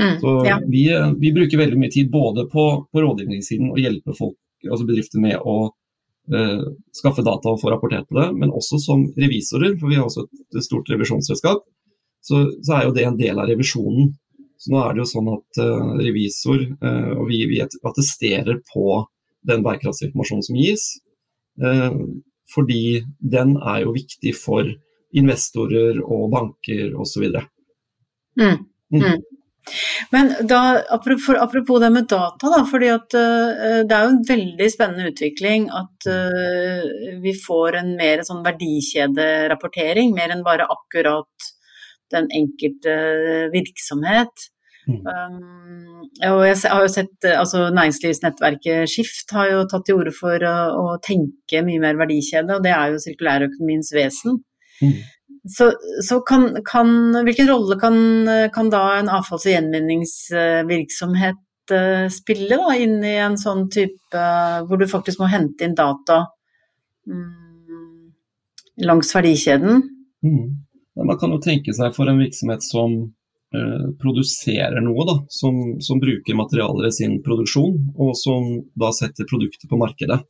Mm, 0.00 0.20
Så 0.20 0.32
ja. 0.46 0.58
vi, 0.64 0.82
vi, 1.20 1.32
bruker 1.32 1.60
veldig 1.60 1.78
mye 1.80 1.92
tid 1.92 2.10
både 2.12 2.44
på, 2.52 2.64
på 2.92 3.02
rådgivningssiden 3.04 3.72
og 3.72 3.80
hjelpe 3.80 4.14
folk, 4.16 4.36
altså 4.68 4.86
bedrifter 4.88 5.20
med 5.24 5.40
å 5.40 5.56
uh, 5.68 6.64
skaffe 6.94 7.24
data 7.24 7.52
og 7.52 7.60
få 7.60 7.72
rapportert 7.72 8.08
på 8.08 8.20
det, 8.20 8.28
men 8.36 8.52
også 8.54 8.80
som 8.84 9.06
revisorer, 9.16 9.74
for 9.80 9.90
vi 9.90 9.98
har 9.98 10.06
også 10.06 10.26
et, 10.28 10.62
stort 10.64 10.88
revisjonsselskap. 10.92 11.64
Så, 12.20 12.44
så, 12.60 12.76
er 12.76 12.86
jo 12.86 12.94
det 12.96 13.08
en 13.08 13.18
del 13.18 13.40
av 13.40 13.48
revisjonen. 13.48 14.12
Så 14.58 14.72
nå 14.72 14.80
er 14.82 14.94
det 14.94 15.04
jo 15.04 15.10
sånn 15.12 15.30
at 15.36 15.60
uh, 15.62 15.92
revisor 16.00 16.64
uh, 16.82 17.12
og 17.14 17.28
vi, 17.30 17.44
vi, 17.50 17.60
attesterer 17.62 18.58
på 18.72 19.04
den 19.46 19.62
bærekraftsinformasjonen 19.66 20.46
som 20.48 20.58
gis. 20.58 20.88
Uh, 21.62 21.94
fordi 22.50 23.04
den 23.20 23.56
er 23.60 23.84
jo 23.84 23.94
viktig 23.94 24.34
for 24.34 24.68
investorer 25.16 26.00
og 26.02 26.30
banker 26.32 26.94
osv. 26.98 27.28
Mm. 28.38 28.64
Mm. 28.90 29.02
mm. 29.02 29.26
Men 30.10 30.32
da, 30.48 30.80
apropos, 30.88 31.36
apropos, 31.36 31.80
det 31.80 31.90
med 31.92 32.06
data, 32.08 32.48
da, 32.48 32.62
fordi 32.64 32.88
at 32.88 33.14
uh, 33.14 33.82
det 33.84 33.94
er 33.94 34.06
jo 34.06 34.14
en 34.14 34.22
veldig 34.30 34.68
spennende 34.72 35.12
utvikling 35.12 35.68
at 35.68 36.08
uh, 36.08 36.86
vi 37.22 37.34
får 37.36 37.80
en 37.82 37.92
mer 37.98 38.24
sånn 38.26 38.40
verdikjederapportering, 38.46 40.14
mer 40.16 40.32
enn 40.34 40.46
bare 40.46 40.68
akkurat 40.72 41.50
den 42.14 42.30
enkelte 42.34 42.94
virksomhet. 43.54 44.48
Mm. 44.88 45.02
Um, 45.04 46.04
og 46.30 46.46
jeg 46.46 46.56
har 46.64 46.80
jo 46.80 46.88
sett 46.88 47.26
altså 47.28 47.66
Næringslivsnettverket 47.76 48.88
Skift 48.88 49.34
har 49.36 49.50
jo 49.50 49.66
tatt 49.68 49.84
til 49.84 49.98
orde 50.00 50.14
for 50.16 50.40
å, 50.48 50.54
å, 50.80 50.94
tenke 51.04 51.60
mye 51.66 51.82
mer 51.82 51.98
verdikjede, 52.00 52.56
og 52.56 52.64
det 52.64 52.72
er 52.72 52.94
jo 52.94 53.02
sirkulærøkonomiens 53.02 53.92
vesen. 53.96 54.38
Mm. 54.80 54.96
Så, 55.48 55.72
så 56.04 56.20
kan, 56.28 56.50
kan, 56.66 56.88
hvilken 57.26 57.48
rolle 57.50 57.76
kan, 57.80 57.96
kan, 58.54 58.70
da 58.72 58.82
en 58.98 59.10
avfalls- 59.12 59.46
og 59.48 59.54
gjenvinningsvirksomhet 59.54 61.74
uh, 61.74 62.06
spille 62.12 62.56
da, 62.56 62.74
inn 62.76 63.04
i 63.04 63.16
en 63.22 63.36
sånn 63.40 63.68
type 63.72 64.16
uh, 64.16 64.64
hvor 64.68 64.80
du 64.80 64.86
faktisk 64.88 65.20
må 65.22 65.26
hente 65.32 65.68
inn 65.68 65.76
data 65.78 66.26
um, 67.08 68.12
langs 68.88 69.14
verdikjeden? 69.14 69.82
Mm. 70.24 70.48
Man 71.06 71.18
kan 71.18 71.32
jo 71.34 71.38
tenke 71.42 71.74
seg 71.76 71.94
for 71.96 72.10
en 72.10 72.18
virksomhet 72.18 72.64
som 72.64 72.94
eh, 73.54 73.86
produserer 74.00 74.80
noe, 74.82 75.06
da, 75.06 75.16
som, 75.30 75.78
som, 75.84 76.00
bruker 76.02 76.38
materialer 76.38 76.88
i 76.88 76.94
sin 76.94 77.18
produksjon, 77.22 77.78
og 77.94 78.16
som 78.18 78.48
da 78.78 78.90
setter 78.94 79.28
produkter 79.30 79.70
på 79.70 79.78
markedet. 79.78 80.20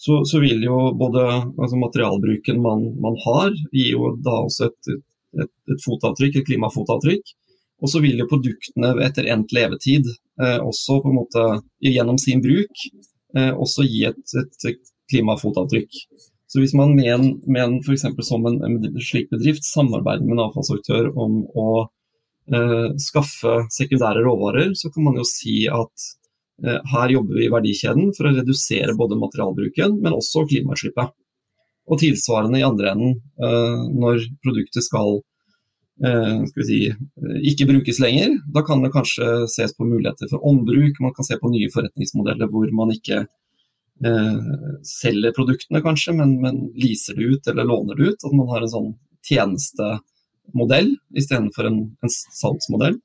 Så, 0.00 0.22
så 0.24 0.40
vil 0.40 0.62
jo 0.64 0.78
både 0.96 1.26
altså 1.60 1.76
materialbruken 1.76 2.62
man, 2.64 2.86
man, 3.02 3.18
har, 3.26 3.50
gi 3.72 3.90
jo 3.90 4.14
da 4.24 4.38
også 4.46 4.70
et, 4.70 4.92
et, 5.44 5.52
et 5.74 5.84
fotavtrykk, 5.84 6.38
et 6.40 6.48
klimafotavtrykk. 6.48 7.34
Og 7.80 7.90
så 7.92 8.00
vil 8.04 8.20
jo 8.20 8.28
produktene 8.28 8.94
etter 9.04 9.28
endt 9.32 9.52
levetid 9.56 10.08
eh, 10.08 10.56
også 10.56 11.00
på 11.02 11.12
en 11.12 11.18
måte 11.18 11.44
gjennom 11.84 12.18
sin 12.20 12.40
bruk 12.44 12.86
eh, 13.36 13.52
også 13.52 13.84
gi 13.88 14.06
et, 14.08 14.36
et 14.40 14.80
klimafotavtrykk. 15.10 16.00
Så 16.50 16.58
hvis 16.58 16.74
man 16.74 16.96
med 16.98 17.12
en, 17.14 17.26
med 17.46 17.62
en 17.62 17.76
f.eks. 17.78 18.06
som 18.26 18.46
en, 18.48 18.58
en, 18.66 18.78
slik 18.98 19.30
bedrift 19.30 19.66
samarbeider 19.68 20.26
med 20.26 20.34
en 20.34 20.46
avfallsaktør 20.48 21.12
om 21.14 21.44
å 21.46 21.66
eh, 22.50 22.88
skaffe 22.98 23.60
sekundære 23.70 24.24
råvarer, 24.26 24.72
så 24.74 24.90
kan 24.90 25.06
man 25.06 25.20
jo 25.20 25.26
si 25.28 25.62
at 25.70 26.08
eh, 26.66 26.80
her 26.94 27.14
jobber 27.14 27.38
vi 27.38 27.46
i 27.46 27.54
verdikjeden 27.54 28.10
for 28.16 28.26
å 28.26 28.34
redusere 28.34 28.98
både 28.98 29.20
materialbruken, 29.20 30.00
men 30.02 30.18
også 30.18 30.42
klimautslippet. 30.50 31.14
Og 31.90 32.02
tilsvarende 32.02 32.58
i 32.58 32.66
andre 32.66 32.96
enden, 32.96 33.18
eh, 33.46 33.86
når 34.02 34.26
produktet 34.42 34.86
skal, 34.86 35.20
eh, 36.02 36.36
skal 36.50 36.66
si, 36.66 36.80
ikke 37.46 37.70
brukes 37.70 38.02
lenger, 38.02 38.40
da 38.50 38.66
kan 38.66 38.82
det 38.82 38.90
kanskje 38.96 39.44
ses 39.54 39.78
på 39.78 39.86
muligheter 39.86 40.34
for 40.34 40.42
ombruk, 40.50 40.98
man 40.98 41.14
kan 41.14 41.30
se 41.30 41.38
på 41.38 41.54
nye 41.54 41.70
forretningsmodeller 41.70 42.50
hvor 42.50 42.74
man 42.74 42.90
ikke 42.98 43.22
eh, 43.22 43.36
selger 44.00 45.34
produktene, 45.36 45.82
kanskje, 45.84 46.14
men, 46.16 46.30
men 46.40 46.60
leaser 46.72 47.18
det 47.18 47.26
ut 47.34 47.50
eller 47.52 47.68
låner 47.68 47.98
det 47.98 48.12
ut. 48.12 48.24
At 48.24 48.32
man 48.32 48.48
har 48.48 48.64
en 48.64 48.72
sånn 48.72 48.90
tjenestemodell 49.28 50.94
istedenfor 51.20 51.68
en, 51.68 51.80
en 52.00 52.12
salgsmodell. 52.12 52.96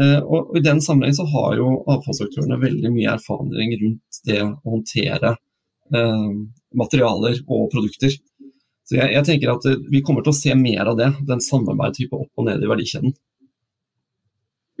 Eh, 0.00 0.18
og, 0.22 0.56
I 0.56 0.62
den 0.64 0.80
sammenheng 0.80 1.14
så 1.16 1.26
har 1.28 1.56
jo 1.58 1.70
avfallsaktørene 1.90 2.60
veldig 2.62 2.92
mye 2.94 3.14
erfaring 3.16 3.74
rundt 3.82 4.20
det 4.28 4.38
å 4.44 4.52
håndtere 4.74 5.34
eh, 5.34 6.28
materialer 6.78 7.40
og 7.46 7.66
produkter. 7.72 8.14
Så 8.86 8.96
jeg, 8.96 9.10
jeg, 9.16 9.26
tenker 9.26 9.52
at 9.52 9.66
eh, 9.70 9.80
Vi 9.90 10.02
kommer 10.06 10.24
til 10.24 10.34
å 10.34 10.38
se 10.38 10.54
mer 10.58 10.92
av 10.92 11.00
det, 11.00 11.10
den 11.26 11.42
samarbeidet 11.44 12.08
opp 12.12 12.30
og 12.38 12.46
ned 12.46 12.62
i 12.62 12.70
verdikjeden. 12.70 13.16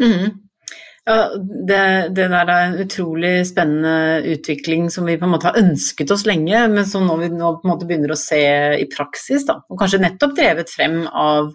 Mm. 0.00 0.38
Ja, 1.10 1.30
det, 1.66 1.78
det, 2.14 2.26
der 2.30 2.50
er 2.52 2.68
en 2.68 2.76
utrolig 2.84 3.32
spennende 3.48 4.20
utvikling 4.30 4.84
som 4.94 5.08
vi 5.08 5.16
på 5.18 5.26
en 5.26 5.32
måte 5.32 5.48
har 5.48 5.58
ønsket 5.58 6.12
oss 6.14 6.22
lenge, 6.28 6.60
men 6.70 6.86
som 6.86 7.06
nå 7.08 7.16
vi 7.18 7.30
nå 7.32 7.48
på 7.56 7.66
en 7.66 7.72
måte 7.72 7.88
begynner 7.88 8.12
å 8.14 8.18
se 8.20 8.42
i 8.78 8.86
praksis. 8.92 9.46
Da. 9.48 9.56
Og 9.66 9.80
kanskje 9.80 10.02
nettopp 10.04 10.36
drevet 10.38 10.70
frem 10.70 11.00
av, 11.08 11.48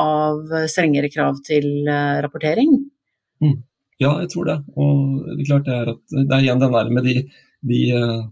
av 0.00 0.54
strengere 0.70 1.10
krav 1.12 1.42
til 1.44 1.66
uh, 1.90 2.22
rapportering. 2.24 2.78
Mm. 3.44 3.58
Ja, 4.00 4.14
jeg 4.22 4.30
tror 4.32 4.48
det. 4.48 4.56
Og 4.80 5.28
det 5.28 5.36
er 5.36 5.50
klart 5.50 5.68
det 5.68 5.76
er, 5.76 5.92
at, 5.92 6.02
det 6.16 6.24
er 6.30 6.46
igjen 6.46 6.64
den 6.64 6.78
der 6.78 6.94
med 6.96 7.08
de, 7.10 7.16
de, 7.68 7.82
eh, 7.98 8.22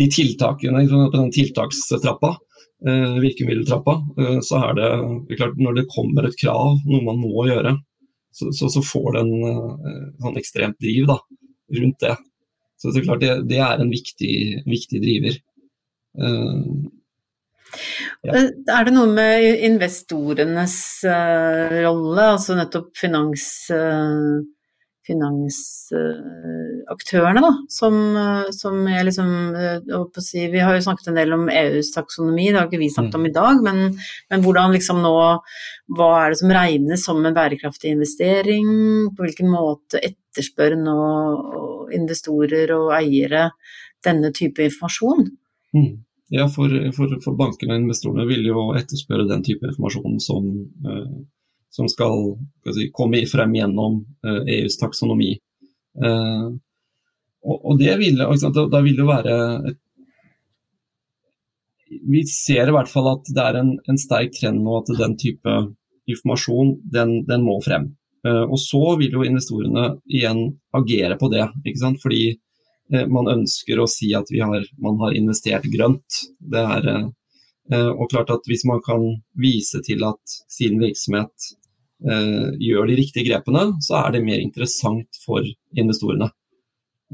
de 0.00 0.08
tiltakene 0.16 0.86
på 0.88 1.02
den 1.18 1.34
tiltakstrappa. 1.36 2.38
Uh, 2.80 3.18
virkemiddeltrappa, 3.20 3.98
så 4.40 4.62
er 4.70 4.78
det, 4.78 4.86
det 5.28 5.34
er 5.34 5.38
klart 5.42 5.58
når 5.60 5.74
det 5.76 5.90
kommer 5.92 6.24
et 6.24 6.38
krav, 6.40 6.78
noe 6.88 7.04
man 7.04 7.18
må 7.20 7.44
gjøre, 7.44 7.74
så, 8.32 8.52
så, 8.54 8.68
så 8.70 8.82
får 8.84 9.12
det 9.14 9.22
en 9.24 9.34
uh, 9.42 10.08
sånn 10.22 10.38
ekstremt 10.40 10.78
driv 10.82 11.08
da, 11.10 11.18
rundt 11.80 12.00
det. 12.04 12.16
Så 12.80 12.92
er 12.94 13.04
klart 13.04 13.24
det, 13.24 13.34
det 13.50 13.60
er 13.60 13.82
en 13.82 13.92
viktig, 13.92 14.34
viktig 14.70 15.02
driver. 15.02 15.36
Uh, 16.20 16.88
ja. 18.26 18.32
Er 18.74 18.86
det 18.86 18.94
noe 18.94 19.10
med 19.14 19.64
investorenes 19.66 20.76
uh, 21.06 21.68
rolle, 21.84 22.24
altså 22.36 22.56
nettopp 22.58 22.90
finans 22.98 23.46
finansaktørene, 26.90 27.40
da, 27.40 27.50
som, 27.70 27.94
som 28.52 28.86
jeg 28.88 29.06
liksom 29.06 29.54
eh, 29.54 30.20
si, 30.20 30.48
Vi 30.50 30.60
har 30.60 30.74
jo 30.74 30.82
snakket 30.82 31.08
en 31.08 31.18
del 31.18 31.32
om 31.32 31.48
EUs 31.48 31.92
taksonomi, 31.94 32.50
det 32.50 32.58
har 32.58 32.68
ikke 32.68 32.80
vi 32.80 32.90
snakket 32.90 33.14
om 33.14 33.26
i 33.26 33.32
dag, 33.32 33.62
men, 33.62 33.96
men, 34.30 34.42
hvordan 34.42 34.72
liksom 34.72 35.00
nå 35.02 35.14
Hva 35.96 36.10
er 36.24 36.30
det 36.30 36.40
som 36.40 36.50
regnes 36.50 37.04
som 37.04 37.24
en 37.24 37.34
bærekraftig 37.34 37.92
investering? 37.94 39.10
På 39.14 39.24
hvilken 39.24 39.50
måte 39.50 40.00
etterspør 40.00 40.76
nå 40.78 41.88
investorer 41.92 42.70
og 42.76 42.94
eiere 42.94 43.50
denne 44.04 44.32
type 44.32 44.62
informasjon? 44.62 45.28
Mm. 45.74 46.04
Ja, 46.30 46.46
for, 46.46 46.70
for, 46.94 47.10
for, 47.24 47.34
bankene 47.34 47.74
og 47.74 47.82
investorene 47.82 48.26
vil 48.28 48.44
jo 48.46 48.70
etterspørre 48.78 49.26
den 49.26 49.42
type 49.42 49.66
informasjon 49.66 50.20
som 50.22 50.46
uh, 50.86 51.20
som 51.70 51.86
skal, 51.86 52.32
skal 52.62 52.74
si, 52.74 52.88
komme 52.90 53.20
frem 53.30 53.52
gjennom 53.54 54.00
EUs 54.26 54.74
taksonomi. 54.80 55.36
Og, 57.40 57.56
og 57.56 57.78
det 57.80 57.94
vil, 58.00 58.20
da 58.20 58.82
vil 58.84 58.98
det 58.98 59.06
være 59.08 59.36
et 59.70 59.80
vi 62.06 62.22
ser 62.28 62.70
i 62.70 62.74
hvert 62.74 62.90
fall 62.90 63.08
at 63.10 63.30
det 63.34 63.42
er 63.42 63.58
en, 63.60 63.72
en 63.90 63.98
sterk 63.98 64.34
trend 64.36 64.62
nå 64.62 64.76
at 64.78 64.92
den 64.98 65.16
type 65.18 65.54
informasjon 66.10 66.76
den, 66.94 67.20
den 67.28 67.44
må 67.46 67.58
frem. 67.64 67.90
Uh, 68.26 68.44
og 68.44 68.58
så 68.60 68.82
vil 69.00 69.16
jo 69.16 69.24
investorene 69.24 69.94
igjen 70.10 70.44
agere 70.76 71.16
på 71.20 71.30
det. 71.32 71.46
ikke 71.64 71.82
sant? 71.82 72.00
Fordi 72.02 72.34
uh, 72.34 73.06
man 73.10 73.30
ønsker 73.32 73.80
å 73.80 73.88
si 73.90 74.12
at 74.16 74.30
har, 74.30 74.66
man 74.82 75.00
har 75.02 75.16
investert 75.16 75.68
grønt. 75.72 76.20
Det 76.38 76.66
er, 76.76 76.90
uh, 77.72 77.90
og 77.96 78.10
klart 78.12 78.32
at 78.34 78.46
Hvis 78.50 78.66
man 78.68 78.82
kan 78.84 79.06
vise 79.40 79.82
til 79.86 80.04
at 80.06 80.38
sin 80.50 80.78
virksomhet 80.82 81.54
gjør 82.00 82.86
de 82.88 82.94
riktige 82.96 83.26
grepene, 83.26 83.74
så 83.84 83.98
er 83.98 84.14
det 84.14 84.22
mer 84.24 84.40
interessant 84.40 85.18
for 85.20 85.44
investorene. 85.76 86.30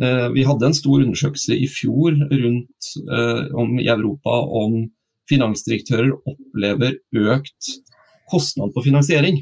Eh, 0.02 0.28
vi 0.32 0.44
hadde 0.44 0.68
en 0.68 0.76
stor 0.76 1.00
undersøkelse 1.00 1.56
i 1.56 1.66
fjor 1.72 2.16
rundt 2.28 2.88
eh, 3.08 3.42
om, 3.56 3.78
i 3.80 3.88
Europa 3.88 4.40
om 4.60 4.82
finansdirektører 5.30 6.12
opplever 6.12 6.98
økt 7.16 7.70
kostnad 8.30 8.74
på 8.74 8.84
finansiering. 8.84 9.40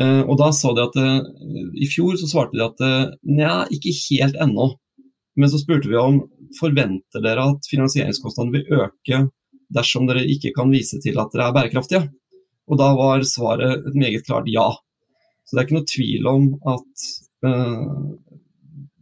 Eh, 0.00 0.22
og 0.22 0.38
da 0.40 0.48
sa 0.56 0.72
de 0.76 0.86
at 0.86 0.96
I 1.76 1.88
fjor 1.90 2.16
så 2.16 2.30
svarte 2.30 2.56
de 2.56 2.64
at 2.64 3.20
nja, 3.26 3.66
ikke 3.74 3.92
helt 4.06 4.38
ennå. 4.40 4.72
Men 5.36 5.52
så 5.52 5.60
spurte 5.60 5.90
vi 5.90 5.98
om 5.98 6.22
forventer 6.56 7.22
dere 7.22 7.44
at 7.52 7.68
finansieringskostnadene 7.70 8.56
vil 8.56 8.80
øke 8.80 9.20
dersom 9.70 10.08
dere 10.08 10.24
ikke 10.26 10.50
kan 10.56 10.72
vise 10.72 10.98
til 11.04 11.20
at 11.20 11.30
dere 11.34 11.50
er 11.50 11.54
bærekraftige. 11.54 12.08
Og 12.70 12.80
da 12.80 12.88
var 12.96 13.22
svaret 13.28 13.86
et 13.86 13.98
meget 13.98 14.24
klart 14.26 14.48
ja. 14.50 14.66
Så 15.44 15.54
det 15.54 15.60
er 15.60 15.68
ikke 15.68 15.78
noe 15.78 15.90
tvil 15.90 16.26
om 16.30 16.48
at 16.72 17.06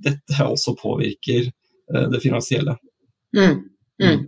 dette 0.05 0.45
også 0.45 0.75
påvirker 0.79 1.49
eh, 1.49 2.09
det 2.13 2.21
finansielle. 2.23 2.77
Mm. 3.37 3.55
Mm. 4.03 4.09
mm. 4.09 4.27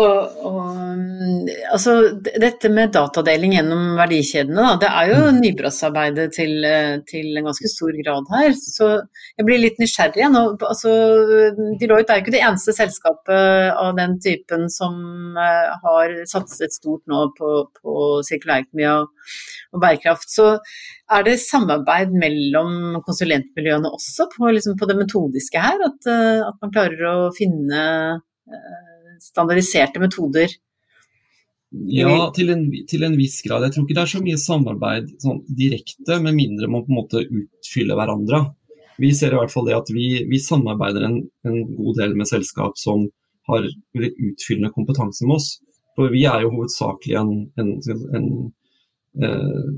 Og, 0.00 0.44
og, 0.46 0.66
altså, 1.74 1.94
dette 2.20 2.70
med 2.72 2.92
datadeling 2.94 3.54
gjennom 3.56 3.94
verdikjedene, 3.98 4.62
da, 4.62 4.76
det 4.82 4.90
er 4.90 5.10
jo 5.10 5.18
mm. 5.26 5.40
nybrottsarbeidet 5.44 6.26
til, 6.36 6.66
til, 7.08 7.28
en 7.38 7.48
ganske 7.48 7.70
stor 7.70 7.96
grad 8.00 8.30
her. 8.34 8.54
Så 8.58 8.88
jeg 9.38 9.46
blir 9.48 9.62
litt 9.62 9.80
nysgjerrig. 9.82 10.26
Nå, 10.34 10.44
altså, 10.66 10.92
Deloitte 11.80 12.14
er 12.14 12.20
jo 12.20 12.24
ikke 12.24 12.34
det 12.36 12.42
eneste 12.46 12.74
selskapet 12.76 13.74
av 13.74 13.92
den 13.98 14.16
typen 14.22 14.68
som 14.72 14.96
uh, 15.38 15.74
har 15.84 16.16
satset 16.30 16.76
stort 16.76 17.04
nå 17.10 17.26
på, 17.38 17.52
på 17.80 18.06
sirkulærøkonomi 18.28 18.88
og, 18.92 19.12
og, 19.72 19.82
bærekraft. 19.82 20.30
Så 20.30 20.48
er 21.10 21.26
det 21.26 21.36
samarbeid 21.42 22.14
mellom 22.14 23.02
konsulentmiljøene 23.06 23.92
også 23.96 24.30
på, 24.34 24.50
liksom, 24.56 24.78
på 24.80 24.90
det 24.90 24.98
metodiske 25.02 25.68
her? 25.68 25.78
At, 25.90 26.00
uh, 26.10 26.48
at 26.48 26.58
man 26.60 26.74
klarer 26.74 27.06
å 27.12 27.30
finne 27.36 27.84
standardiserte 29.20 30.00
metoder? 30.02 30.50
Ja, 31.70 32.30
til 32.34 32.50
en, 32.50 32.64
til 32.90 33.04
en, 33.06 33.14
viss 33.18 33.38
grad. 33.46 33.62
Jeg 33.62 33.76
tror 33.76 33.84
ikke 33.84 33.94
det 33.94 34.02
er 34.02 34.10
så 34.10 34.20
mye 34.24 34.38
samarbeid 34.42 35.10
sånn, 35.22 35.44
direkte, 35.54 36.18
med 36.22 36.34
mindre 36.34 36.66
man 36.70 36.82
på 36.82 36.90
en 36.90 36.98
måte 36.98 37.22
utfyller 37.22 37.98
hverandre. 37.98 38.42
Vi 39.00 39.12
ser 39.16 39.32
i 39.32 39.38
hvert 39.38 39.52
fall 39.52 39.68
det 39.68 39.76
at 39.78 39.92
vi, 39.94 40.08
vi 40.28 40.40
samarbeider 40.42 41.06
en, 41.06 41.20
en, 41.46 41.60
god 41.76 42.00
del 42.02 42.16
med 42.18 42.28
selskap 42.28 42.74
som 42.78 43.06
har 43.48 43.68
utfyllende 43.94 44.72
kompetanse 44.74 45.26
med 45.28 45.38
oss. 45.38 45.52
For 45.96 46.10
vi 46.12 46.24
er 46.28 46.42
jo 46.42 46.50
hovedsakelig 46.56 47.16
en, 47.20 47.30
en, 47.60 47.70
en 48.18 48.26
eh, 49.22 49.70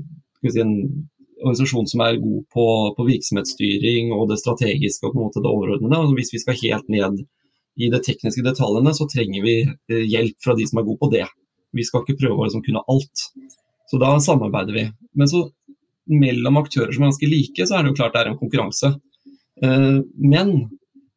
si, 0.49 0.65
organisasjon 1.43 1.87
som 1.93 2.03
er 2.05 2.19
god 2.23 2.41
på, 2.53 2.65
på, 2.97 3.07
virksomhetsstyring 3.07 4.11
og 4.15 4.27
det 4.31 4.39
strategiske 4.41 5.07
og 5.07 5.13
på 5.13 5.19
en 5.19 5.27
måte 5.27 5.45
det 5.45 5.53
overordnede. 5.53 6.01
Og 6.01 6.17
hvis 6.17 6.33
vi 6.33 6.41
skal 6.41 6.59
helt 6.63 6.89
ned 6.91 7.21
i 7.77 7.89
de 7.93 8.01
tekniske 8.01 8.43
detaljene, 8.45 8.93
så 8.97 9.07
trenger 9.09 9.45
vi 9.45 9.55
eh, 9.61 10.03
hjelp 10.09 10.41
fra 10.43 10.57
de 10.57 10.67
som 10.69 10.81
er 10.81 10.89
gode 10.89 11.01
på 11.05 11.13
det. 11.13 11.25
Vi 11.73 11.85
skal 11.87 12.03
ikke 12.03 12.19
prøve 12.21 12.37
å 12.37 12.47
liksom 12.47 12.63
kunne 12.65 12.83
alt. 12.91 13.27
Så 13.89 13.99
da 14.01 14.13
samarbeider 14.23 14.77
vi. 14.77 14.85
Men 15.17 15.29
så 15.29 15.47
mellom 16.09 16.59
aktører 16.59 16.93
som 16.93 17.03
er 17.03 17.11
ganske 17.11 17.29
like, 17.31 17.67
så 17.67 17.77
er 17.77 17.83
det 17.83 17.93
jo 17.93 17.97
klart 17.99 18.15
det 18.15 18.23
er 18.23 18.31
en 18.31 18.39
konkurranse. 18.39 18.93
Eh, 19.63 19.99
men 20.33 20.55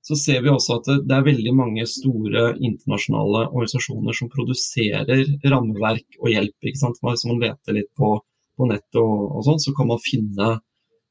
så 0.06 0.14
ser 0.18 0.44
vi 0.44 0.52
også 0.52 0.76
at 0.78 0.88
det 1.08 1.14
er 1.16 1.24
veldig 1.26 1.52
mange 1.58 1.86
store 1.90 2.52
internasjonale 2.54 3.48
organisasjoner 3.48 4.14
som 4.14 4.30
produserer 4.30 5.24
rammeverk 5.50 6.20
og 6.20 6.30
hjelp. 6.30 6.54
ikke 6.62 6.78
sant? 6.78 7.00
Hvis 7.02 7.26
man 7.26 7.40
leter 7.42 7.74
litt 7.74 7.90
på, 7.98 8.12
på 8.54 8.68
nettet 8.70 9.00
og, 9.02 9.24
og 9.32 9.46
sånn, 9.48 9.62
så 9.64 9.74
kan 9.74 9.90
man 9.90 10.02
finne 10.04 10.52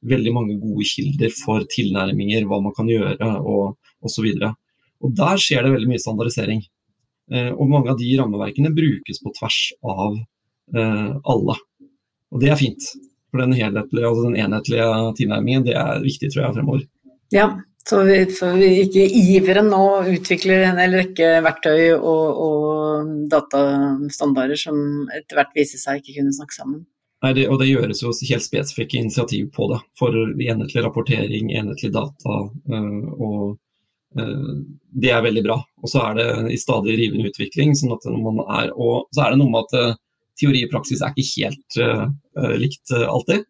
veldig 0.06 0.32
mange 0.36 0.56
gode 0.62 0.86
kilder 0.88 1.34
for 1.34 1.66
tilnærminger, 1.72 2.46
hva 2.48 2.62
man 2.64 2.76
kan 2.78 2.88
gjøre 2.88 3.34
og 3.42 3.76
osv. 4.06 4.30
Og 5.04 5.14
Der 5.18 5.42
skjer 5.42 5.66
det 5.66 5.74
veldig 5.76 5.92
mye 5.92 6.04
standardisering. 6.04 6.64
Eh, 7.34 7.52
og 7.52 7.70
mange 7.72 7.94
av 7.94 8.00
de 8.00 8.10
rammeverkene 8.20 8.74
brukes 8.76 9.22
på 9.24 9.34
tvers 9.40 9.60
av 9.82 10.18
eh, 10.78 11.14
alle. 11.34 11.58
Og 12.34 12.42
det 12.42 12.52
er 12.54 12.60
fint. 12.60 12.90
For 13.32 13.42
den 13.44 13.56
helhetlige 13.58 14.10
og 14.12 14.26
den 14.28 14.38
enhetlige 14.40 14.90
tilnærmingen 15.20 15.66
det 15.68 15.78
er 15.80 16.04
viktig 16.04 16.32
tror 16.32 16.46
jeg 16.46 16.58
fremover. 16.60 16.86
Ja, 17.34 17.50
så 17.90 18.02
vi, 18.08 18.18
så 18.34 18.52
vi 18.58 18.70
ikke 18.86 19.04
iveren 19.06 19.70
nå 19.74 19.84
utvikler 20.16 20.64
en 20.70 20.80
hel 20.82 20.96
rekke 20.98 21.36
verktøy 21.46 21.98
og, 21.98 22.40
og 22.46 23.12
datastandarder 23.30 24.58
som 24.58 24.78
etter 25.14 25.42
hvert 25.42 25.54
viser 25.58 25.82
seg 25.82 26.02
ikke 26.02 26.22
kunne 26.22 26.34
snakke 26.34 26.58
sammen. 26.58 26.86
Nei, 27.26 27.34
det, 27.38 27.46
og 27.50 27.60
det 27.62 27.72
gjøres 27.72 28.02
jo 28.04 28.14
helt 28.14 28.46
spesifikke 28.46 29.00
initiativ 29.02 29.52
på 29.56 29.70
det. 29.72 29.80
For 29.98 30.14
enhetlig 30.14 30.84
rapportering, 30.86 31.52
enhetlig 31.58 31.92
data 31.96 32.40
øh, 32.46 33.06
og 33.16 33.56
det 34.16 35.12
er 35.12 35.24
veldig 35.26 35.44
bra. 35.44 35.58
Og 35.84 35.92
så 35.92 36.02
er 36.08 36.18
det 36.20 36.28
i 36.56 36.60
stadig 36.60 36.96
rivende 37.00 37.30
utvikling. 37.30 37.76
sånn 37.76 37.96
at 37.96 38.08
man 38.12 38.42
er, 38.46 38.72
og 38.72 39.10
så 39.16 39.26
er 39.26 39.34
det 39.34 39.42
noe 39.42 39.52
med 39.52 39.68
at 39.68 39.76
uh, 39.76 39.98
teori 40.40 40.66
og 40.66 40.72
praksis 40.72 41.04
er 41.04 41.12
ikke 41.14 41.46
helt 41.46 41.80
uh, 41.80 42.56
likt 42.60 42.96
uh, 42.96 43.08
alltid. 43.12 43.46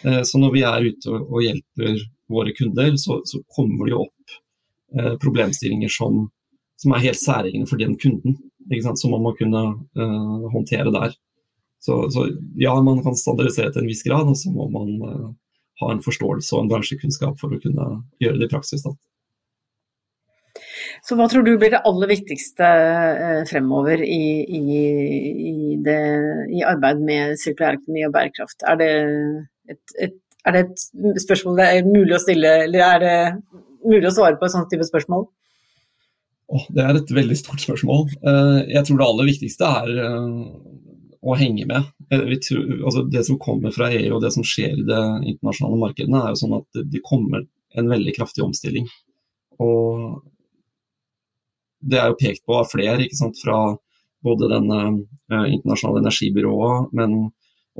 så 0.00 0.38
når 0.40 0.52
vi 0.54 0.60
er 0.64 0.84
ute 0.88 1.10
og 1.12 1.42
hjelper 1.44 1.96
våre 2.32 2.52
kunder, 2.56 2.94
så, 2.96 3.18
så 3.28 3.42
kommer 3.52 3.84
det 3.84 3.92
jo 3.92 4.04
opp 4.06 5.18
problemstillinger 5.20 5.92
som, 5.92 6.22
som, 6.80 6.94
er 6.94 7.04
helt 7.04 7.20
særegne 7.20 7.68
for 7.68 7.76
den 7.76 7.98
kunden. 8.00 8.38
Som 8.96 9.12
man 9.12 9.26
må 9.26 9.34
kunne 9.36 9.60
håndtere 10.54 10.94
der. 10.94 11.12
Så, 11.84 11.98
så, 12.14 12.24
ja, 12.56 12.72
man 12.80 13.02
kan 13.04 13.18
standardisere 13.18 13.74
til 13.74 13.84
en 13.84 13.90
viss 13.92 14.00
grad, 14.06 14.30
og 14.32 14.40
så 14.40 14.54
må 14.54 14.70
man 14.72 14.96
ha 15.82 15.92
en 15.92 16.00
forståelse 16.00 16.56
og 16.56 16.64
en 16.64 16.72
bransjekunnskap 16.72 17.36
for 17.42 17.52
å 17.52 17.60
kunne 17.60 17.90
gjøre 18.24 18.40
det 18.40 18.48
i 18.48 18.54
praksis. 18.54 18.86
da. 18.86 18.94
Så 21.06 21.16
hva 21.16 21.26
tror 21.30 21.44
du 21.46 21.54
blir 21.56 21.72
det 21.72 21.82
aller 21.88 22.10
viktigste 22.10 22.66
eh, 22.66 23.42
fremover 23.48 24.02
i, 24.04 24.22
i, 24.44 24.62
i, 25.50 25.76
det, 25.84 26.00
i 26.52 26.64
arbeid 26.66 27.00
med 27.06 27.38
sirkulærøkonomi 27.40 28.04
og 28.08 28.14
bærekraft? 28.16 28.64
Er 28.68 28.80
det 28.80 28.90
et, 29.72 29.94
et, 30.06 30.16
er 30.44 30.56
det 30.56 30.64
et 30.66 31.20
spørsmål 31.24 31.60
det 31.60 31.68
er 31.68 31.88
mulig 31.88 32.16
å 32.16 32.22
stille, 32.22 32.54
eller 32.66 32.86
er 32.86 33.04
det 33.04 33.18
mulig 33.86 34.10
å 34.10 34.16
svare 34.18 34.36
på 34.40 34.48
et 34.48 34.54
sånt 34.56 34.68
type 34.72 34.86
spørsmål? 34.88 35.28
Det 36.74 36.82
er 36.82 36.98
et 36.98 37.12
veldig 37.14 37.38
stort 37.38 37.62
spørsmål. 37.62 38.08
Eh, 38.26 38.58
jeg 38.74 38.86
tror 38.86 39.00
det 39.00 39.06
aller 39.06 39.30
viktigste 39.30 39.70
er 39.80 39.92
eh, 40.04 40.40
å 41.20 41.36
henge 41.38 41.68
med. 41.70 41.92
Tror, 42.10 42.64
altså 42.80 43.04
det 43.12 43.22
som 43.28 43.38
kommer 43.40 43.72
fra 43.74 43.90
EU 43.94 44.16
og 44.16 44.24
det 44.24 44.32
som 44.34 44.46
skjer 44.46 44.80
i 44.80 44.88
det 44.88 45.02
internasjonale 45.32 45.80
markedene, 45.80 46.24
er 46.24 46.34
jo 46.34 46.42
sånn 46.42 46.58
at 46.58 46.82
det 46.92 47.04
kommer 47.06 47.46
en 47.78 47.90
veldig 47.92 48.16
kraftig 48.16 48.42
omstilling. 48.44 48.88
Og 49.62 50.20
det 51.80 52.00
er 52.00 52.10
jo 52.10 52.18
pekt 52.20 52.44
på 52.46 52.58
av 52.60 52.68
flere, 52.70 53.04
ikke 53.04 53.18
sant, 53.18 53.38
fra 53.40 53.60
både 54.24 54.50
denne 54.52 54.80
eh, 55.32 55.46
internasjonale 55.54 56.02
energibyrået, 56.04 56.90
men 56.96 57.30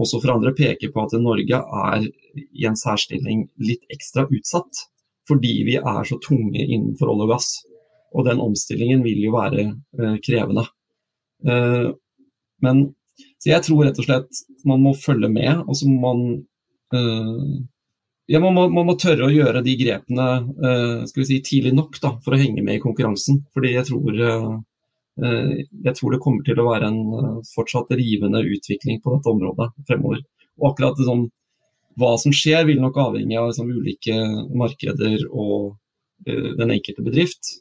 også 0.00 0.20
fra 0.22 0.36
andre 0.38 0.54
peker 0.56 0.92
på 0.94 1.04
at 1.04 1.16
Norge 1.20 1.60
er 1.60 2.06
i 2.40 2.66
en 2.68 2.78
særstilling 2.78 3.48
litt 3.60 3.84
ekstra 3.92 4.26
utsatt. 4.30 4.86
Fordi 5.28 5.52
vi 5.66 5.76
er 5.78 6.06
så 6.08 6.16
tunge 6.22 6.62
innenfor 6.62 7.10
olje 7.12 7.26
og 7.26 7.32
gass. 7.34 7.50
Og 8.16 8.24
den 8.26 8.40
omstillingen 8.42 9.04
vil 9.04 9.20
jo 9.26 9.34
være 9.36 9.66
eh, 9.68 10.16
krevende. 10.24 10.64
Eh, 11.46 11.90
men 12.64 12.80
så 13.40 13.52
jeg 13.52 13.64
tror 13.66 13.84
rett 13.86 14.00
og 14.00 14.06
slett 14.06 14.40
man 14.68 14.82
må 14.84 14.94
følge 14.96 15.30
med, 15.32 15.62
og 15.66 15.76
så 15.78 15.88
må 15.88 16.00
man 16.02 16.24
eh, 16.96 17.60
ja, 18.30 18.38
man 18.40 18.54
må, 18.54 18.68
man 18.70 18.86
må, 18.86 18.94
tørre 18.98 19.26
å 19.26 19.32
gjøre 19.32 19.62
de 19.66 19.72
grepene 19.80 20.26
uh, 20.46 21.00
skal 21.08 21.22
vi 21.22 21.26
si, 21.26 21.38
tidlig 21.42 21.72
nok 21.74 21.96
da, 22.02 22.12
for 22.22 22.36
å 22.36 22.38
henge 22.38 22.62
med 22.62 22.78
i 22.78 22.82
konkurransen. 22.82 23.40
Fordi 23.56 23.72
jeg 23.72 23.88
tror, 23.88 24.20
uh, 24.22 25.56
jeg 25.88 25.94
tror 25.98 26.14
det 26.14 26.20
kommer 26.22 26.46
til 26.46 26.62
å 26.62 26.68
være 26.68 26.92
en 26.92 27.00
uh, 27.10 27.40
fortsatt 27.50 27.90
rivende 27.98 28.44
utvikling 28.46 29.00
på 29.02 29.16
dette 29.16 29.32
området 29.32 29.72
fremover. 29.88 30.22
Og 30.60 30.68
akkurat 30.70 31.02
sånn, 31.08 31.26
hva 31.98 32.12
som 32.22 32.34
skjer 32.36 32.68
vil 32.68 32.78
nok 32.84 33.00
avhenge 33.02 33.40
av 33.40 33.50
liksom, 33.50 33.74
ulike 33.74 34.14
markeder 34.56 35.26
og 35.30 35.74
den 36.22 36.70
enkelte 36.74 37.00
bedrift. 37.00 37.54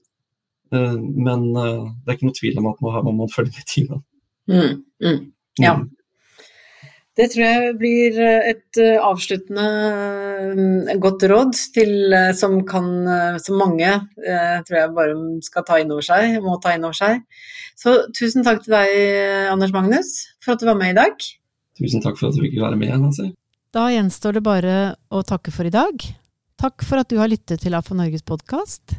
men 0.69 1.45
det 1.55 2.11
er 2.11 2.17
ikke 2.17 2.27
noe 2.27 2.35
tvil 2.35 2.57
om 2.59 2.65
at 2.69 2.81
nå 2.83 2.91
her 2.91 3.05
må 3.07 3.13
man 3.15 3.31
følge 3.31 3.55
med 3.55 3.67
tida. 3.71 3.99
Mm, 4.51 4.73
mm, 4.99 5.21
ja. 5.63 5.77
Mm. 5.79 5.87
Det 7.19 7.25
tror 7.33 7.43
jeg 7.43 7.73
blir 7.81 8.19
et 8.23 8.79
avsluttende 9.03 9.65
godt 11.03 11.25
råd 11.27 11.51
til, 11.75 11.91
som, 12.39 12.61
kan, 12.67 12.85
som 13.43 13.59
mange 13.59 13.89
tror 14.23 14.77
jeg 14.77 14.93
bare 14.95 15.17
skal 15.43 15.65
ta 15.67 15.81
inn 15.81 15.91
over 15.91 16.05
seg, 16.05 16.37
må 16.45 16.55
ta 16.63 16.77
inn 16.77 16.87
over 16.87 16.95
seg. 16.95 17.19
Så 17.75 17.97
tusen 18.15 18.47
takk 18.47 18.63
til 18.63 18.77
deg, 18.77 18.95
Anders 19.51 19.75
Magnus, 19.75 20.13
for 20.39 20.55
at 20.55 20.63
du 20.63 20.69
var 20.69 20.79
med 20.79 20.95
i 20.95 20.97
dag. 21.01 21.27
Tusen 21.79 22.03
takk 22.03 22.15
for 22.19 22.31
at 22.31 22.39
du 22.39 22.43
fikk 22.43 22.55
være 22.59 22.79
med, 22.79 22.95
Nancy. 23.03 23.29
Da 23.75 23.85
gjenstår 23.93 24.39
det 24.39 24.45
bare 24.47 24.77
å 25.13 25.21
takke 25.27 25.51
for 25.53 25.67
i 25.67 25.75
dag. 25.75 26.07
Takk 26.59 26.83
for 26.83 26.99
at 26.99 27.11
du 27.11 27.19
har 27.21 27.29
lyttet 27.31 27.61
til 27.63 27.77
AFO 27.77 27.95
Norges 27.95 28.25
podkast. 28.25 28.97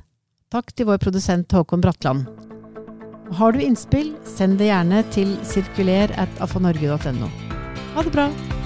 Takk 0.50 0.72
til 0.72 0.88
vår 0.88 1.00
produsent 1.02 1.52
Håkon 1.52 1.82
Bratland. 1.84 2.24
Har 3.36 3.52
du 3.54 3.60
innspill, 3.62 4.14
send 4.26 4.58
det 4.58 4.70
gjerne 4.70 5.04
til 5.14 5.36
sirkuler 5.46 6.14
at 6.18 6.42
afonorge.no. 6.42 7.49
Ha 8.00 8.04
det 8.04 8.10
bra! 8.10 8.59